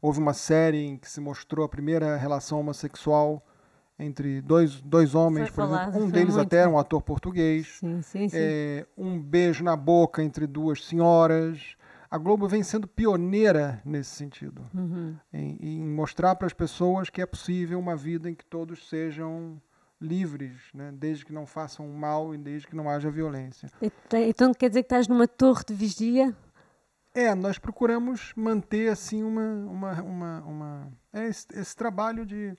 [0.00, 3.44] houve uma série em que se mostrou a primeira relação homossexual
[3.98, 6.02] entre dois, dois homens, por exemplo.
[6.02, 6.46] Um deles muito.
[6.46, 7.78] até era um ator português.
[7.80, 8.36] Sim, sim, sim.
[8.38, 11.76] É, um beijo na boca entre duas senhoras.
[12.12, 15.16] A Globo vem sendo pioneira nesse sentido, uhum.
[15.32, 19.58] em, em, mostrar para as pessoas que é possível uma vida em que todos sejam
[19.98, 20.92] livres, né?
[20.92, 23.70] desde que não façam mal e desde que não haja violência.
[24.12, 26.36] Então quer dizer que estás numa torre de vigia?
[27.14, 32.54] É, nós procuramos manter assim uma, uma, uma, uma é esse, esse trabalho de,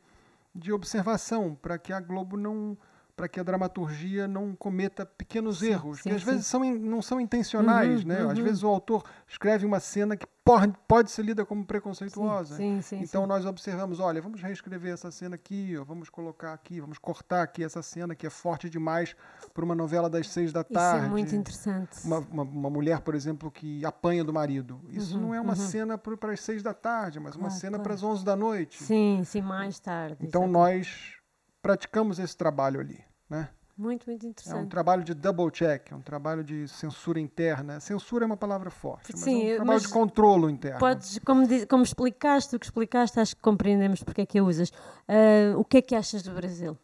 [0.55, 2.75] de observação para que a Globo não
[3.15, 6.31] para que a dramaturgia não cometa pequenos sim, erros, sim, que às sim.
[6.31, 8.23] vezes são, não são intencionais, uhum, né?
[8.23, 8.31] Uhum.
[8.31, 12.57] Às vezes o autor escreve uma cena que pode, pode ser lida como preconceituosa.
[12.93, 17.43] Então nós observamos, olha, vamos reescrever essa cena aqui, ó, vamos colocar aqui, vamos cortar
[17.43, 19.15] aqui essa cena que é forte demais
[19.53, 20.97] para uma novela das seis da tarde.
[20.97, 22.05] Isso é muito interessante.
[22.05, 24.81] Uma, uma, uma mulher, por exemplo, que apanha do marido.
[24.89, 25.67] Isso uhum, não é uma uhum.
[25.67, 27.83] cena para as seis da tarde, mas uma cena claro.
[27.83, 28.83] para as onze da noite.
[28.83, 30.17] Sim, sim, mais tarde.
[30.19, 30.77] Então exatamente.
[30.77, 31.22] nós
[31.63, 33.49] praticamos esse trabalho ali, né?
[33.75, 34.59] Muito, muito interessante.
[34.59, 37.79] É um trabalho de double check, é um trabalho de censura interna.
[37.79, 40.77] Censura é uma palavra forte, mas Sim, é um trabalho de controlo interno.
[40.77, 44.69] Podes, como, como explicaste, o que explicaste, acho que compreendemos porque é que a usas.
[44.69, 46.77] Uh, o que é que achas do Brasil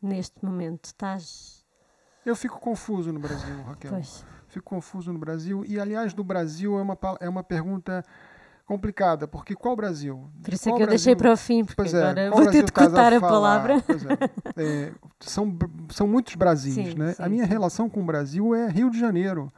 [0.00, 0.86] neste momento?
[0.86, 1.66] Estás.
[2.24, 3.90] Eu fico confuso no Brasil, Raquel.
[3.90, 4.24] Pois.
[4.48, 5.64] Fico confuso no Brasil.
[5.66, 8.02] E, aliás, do Brasil é uma, é uma pergunta
[8.66, 10.28] complicada, porque qual Brasil?
[10.42, 10.88] Por isso é que eu Brasil?
[10.88, 13.74] deixei para o fim, porque pois é, agora vou ter de cortar a, a palavra.
[14.56, 15.56] É, é, são,
[15.88, 17.12] são muitos Brasis, sim, né?
[17.12, 17.50] Sim, a minha sim.
[17.50, 19.52] relação com o Brasil é Rio de Janeiro.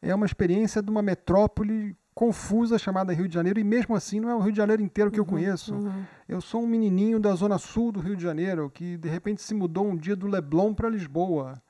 [0.00, 4.30] É uma experiência de uma metrópole confusa chamada Rio de Janeiro, e mesmo assim não
[4.30, 5.74] é o Rio de Janeiro inteiro que uhum, eu conheço.
[5.74, 6.02] Uhum.
[6.26, 9.52] Eu sou um menininho da zona sul do Rio de Janeiro, que de repente se
[9.52, 11.60] mudou um dia do Leblon para Lisboa.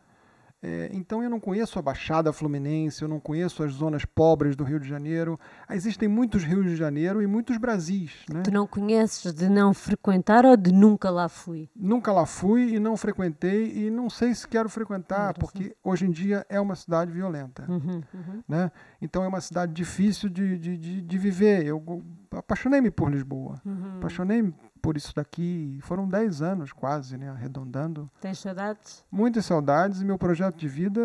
[0.62, 4.64] É, então eu não conheço a Baixada Fluminense, eu não conheço as zonas pobres do
[4.64, 5.38] Rio de Janeiro.
[5.70, 8.24] Existem muitos Rios de Janeiro e muitos Brasis.
[8.32, 8.42] Né?
[8.42, 11.68] Tu não conheces de não frequentar ou de nunca lá fui?
[11.76, 16.10] Nunca lá fui e não frequentei e não sei se quero frequentar, porque hoje em
[16.10, 17.64] dia é uma cidade violenta.
[17.68, 18.42] Uhum, uhum.
[18.48, 18.70] Né?
[19.00, 21.66] Então é uma cidade difícil de, de, de, de viver.
[21.66, 21.82] Eu
[22.30, 23.98] apaixonei-me por Lisboa, uhum.
[23.98, 24.54] apaixonei-me
[24.86, 25.80] por isso daqui.
[25.82, 27.28] Foram 10 anos quase, né?
[27.28, 28.08] Arredondando.
[28.20, 29.04] Tem saudades?
[29.10, 30.00] Muitas saudades.
[30.00, 31.02] E meu projeto de vida,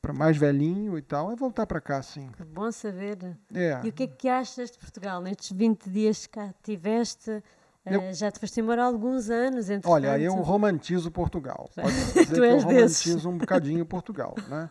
[0.00, 2.30] para mais velhinho e tal, é voltar para cá, sim.
[2.36, 3.36] Que bom saber.
[3.52, 3.80] É.
[3.82, 5.20] E o que é que achas de Portugal?
[5.20, 7.42] Nestes 20 dias que cá tiveste,
[7.84, 9.92] eh, eu, já te foste embora há alguns anos, entretanto.
[9.92, 11.68] Olha, eu romantizo Portugal.
[11.74, 13.24] Pode dizer tu que eu romantizo desses.
[13.24, 14.70] um bocadinho Portugal, né?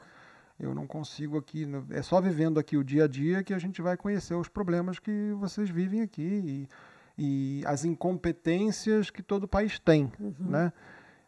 [0.58, 3.82] Eu não consigo aqui, é só vivendo aqui o dia a dia que a gente
[3.82, 6.24] vai conhecer os problemas que vocês vivem aqui.
[6.24, 6.70] E,
[7.18, 10.36] e as incompetências que todo país tem, uhum.
[10.40, 10.72] né?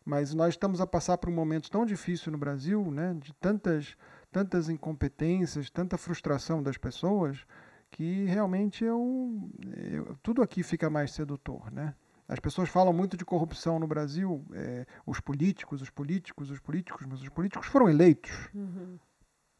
[0.05, 3.15] Mas nós estamos a passar por um momento tão difícil no Brasil, né?
[3.19, 3.97] De tantas,
[4.31, 7.45] tantas incompetências, tanta frustração das pessoas,
[7.91, 9.49] que realmente eu,
[9.91, 11.95] eu tudo aqui fica mais sedutor, né?
[12.27, 17.07] As pessoas falam muito de corrupção no Brasil, é, os políticos, os políticos, os políticos,
[17.09, 18.49] mas os políticos foram eleitos.
[18.53, 18.99] Uhum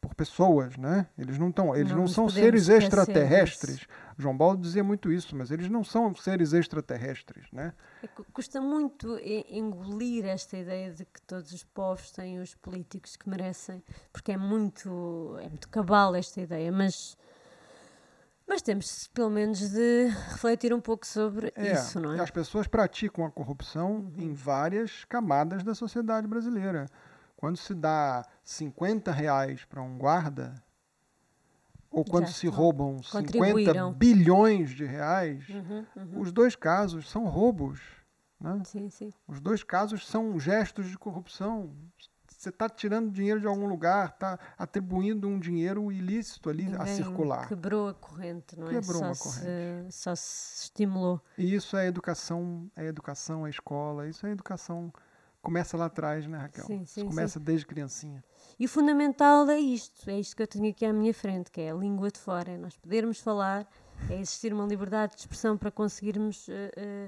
[0.02, 1.08] por pessoas, né?
[1.18, 3.78] Eles não estão, eles não, não são seres extraterrestres.
[3.78, 3.88] Isso.
[4.18, 7.74] João Paulo dizia muito isso, mas eles não são seres extraterrestres, né?
[8.04, 9.18] É, custa muito
[9.50, 14.38] engolir esta ideia de que todos os povos têm os políticos que merecem, porque é
[14.38, 17.18] muito, é muito cabal esta ideia, mas
[18.50, 22.20] mas temos pelo menos de refletir um pouco sobre é, isso, não é?
[22.20, 24.14] As pessoas praticam a corrupção uhum.
[24.18, 26.88] em várias camadas da sociedade brasileira.
[27.40, 30.62] Quando se dá 50 reais para um guarda,
[31.90, 36.20] ou quando Já, se roubam 50 bilhões de reais, uhum, uhum.
[36.20, 37.80] os dois casos são roubos.
[38.42, 38.62] Né?
[38.66, 39.14] Sim, sim.
[39.26, 41.74] Os dois casos são gestos de corrupção.
[42.28, 46.86] Você está tirando dinheiro de algum lugar, está atribuindo um dinheiro ilícito ali Ninguém a
[46.88, 47.48] circular.
[47.48, 48.72] Quebrou a corrente, não é?
[48.72, 49.92] Quebrou só uma corrente.
[49.94, 51.22] Se, só se estimulou.
[51.38, 54.92] E isso é educação, é educação, é escola, isso é educação
[55.42, 56.66] começa lá atrás, né, Raquel?
[56.66, 57.46] Sim, sim, começa sim.
[57.46, 58.24] desde criancinha.
[58.60, 61.62] E o fundamental é isto, é isto que eu tenho aqui à minha frente, que
[61.62, 63.68] é a língua de fora, é nós podermos falar,
[64.10, 67.08] é existir uma liberdade de expressão para conseguirmos uh, uh,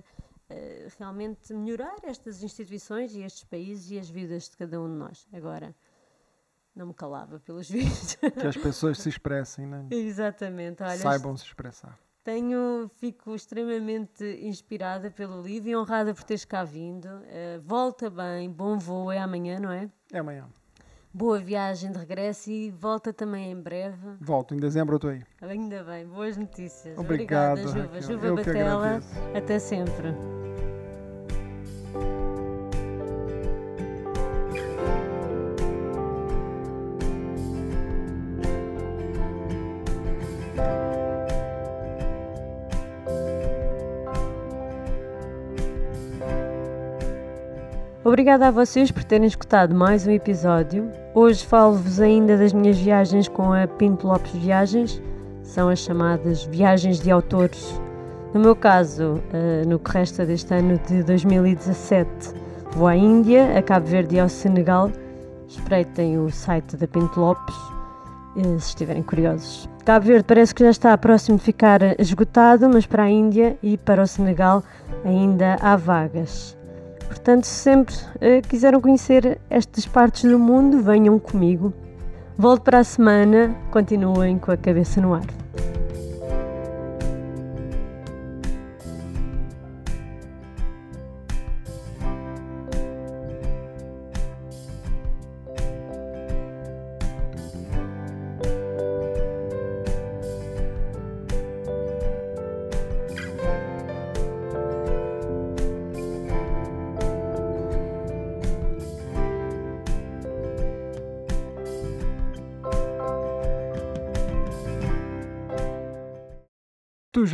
[0.53, 4.95] uh, realmente melhorar estas instituições e estes países e as vidas de cada um de
[4.95, 5.27] nós.
[5.33, 5.75] Agora,
[6.75, 8.15] não me calava pelos vídeos.
[8.15, 9.87] Que as pessoas se expressem, né?
[9.91, 10.81] Exatamente.
[10.81, 11.99] Olha, Saibam se expressar.
[12.23, 17.05] Tenho, fico extremamente inspirada pelo livro e honrada por teres cá vindo.
[17.07, 19.89] Uh, volta bem, bom voo, é amanhã, não é?
[20.13, 20.47] É amanhã.
[21.13, 23.97] Boa viagem de regresso e volta também em breve.
[24.21, 25.23] Volto, em dezembro eu estou aí.
[25.41, 26.97] Ainda bem, boas notícias.
[26.97, 27.59] Obrigado.
[27.59, 28.01] Obrigada, Juva.
[28.01, 29.01] Juva Batela.
[29.35, 30.40] Até sempre.
[48.11, 50.91] Obrigada a vocês por terem escutado mais um episódio.
[51.15, 55.01] Hoje falo-vos ainda das minhas viagens com a Pinto Lopes Viagens,
[55.43, 57.79] são as chamadas viagens de autores.
[58.33, 62.09] No meu caso, eh, no que resta deste ano de 2017,
[62.73, 64.91] vou à Índia, a Cabo Verde e ao Senegal.
[65.47, 67.55] Espreitem o site da Pinto Lopes
[68.35, 69.69] eh, se estiverem curiosos.
[69.85, 73.77] Cabo Verde parece que já está próximo de ficar esgotado, mas para a Índia e
[73.77, 74.65] para o Senegal
[75.05, 76.59] ainda há vagas.
[77.11, 81.73] Portanto, se sempre uh, quiseram conhecer estas partes do mundo, venham comigo.
[82.37, 85.25] Volto para a semana, continuem com a cabeça no ar.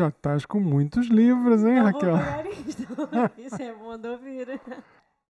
[0.08, 2.16] Já estás com muitos livros, hein, Raquel?
[3.38, 4.60] Isso é bom de ouvir.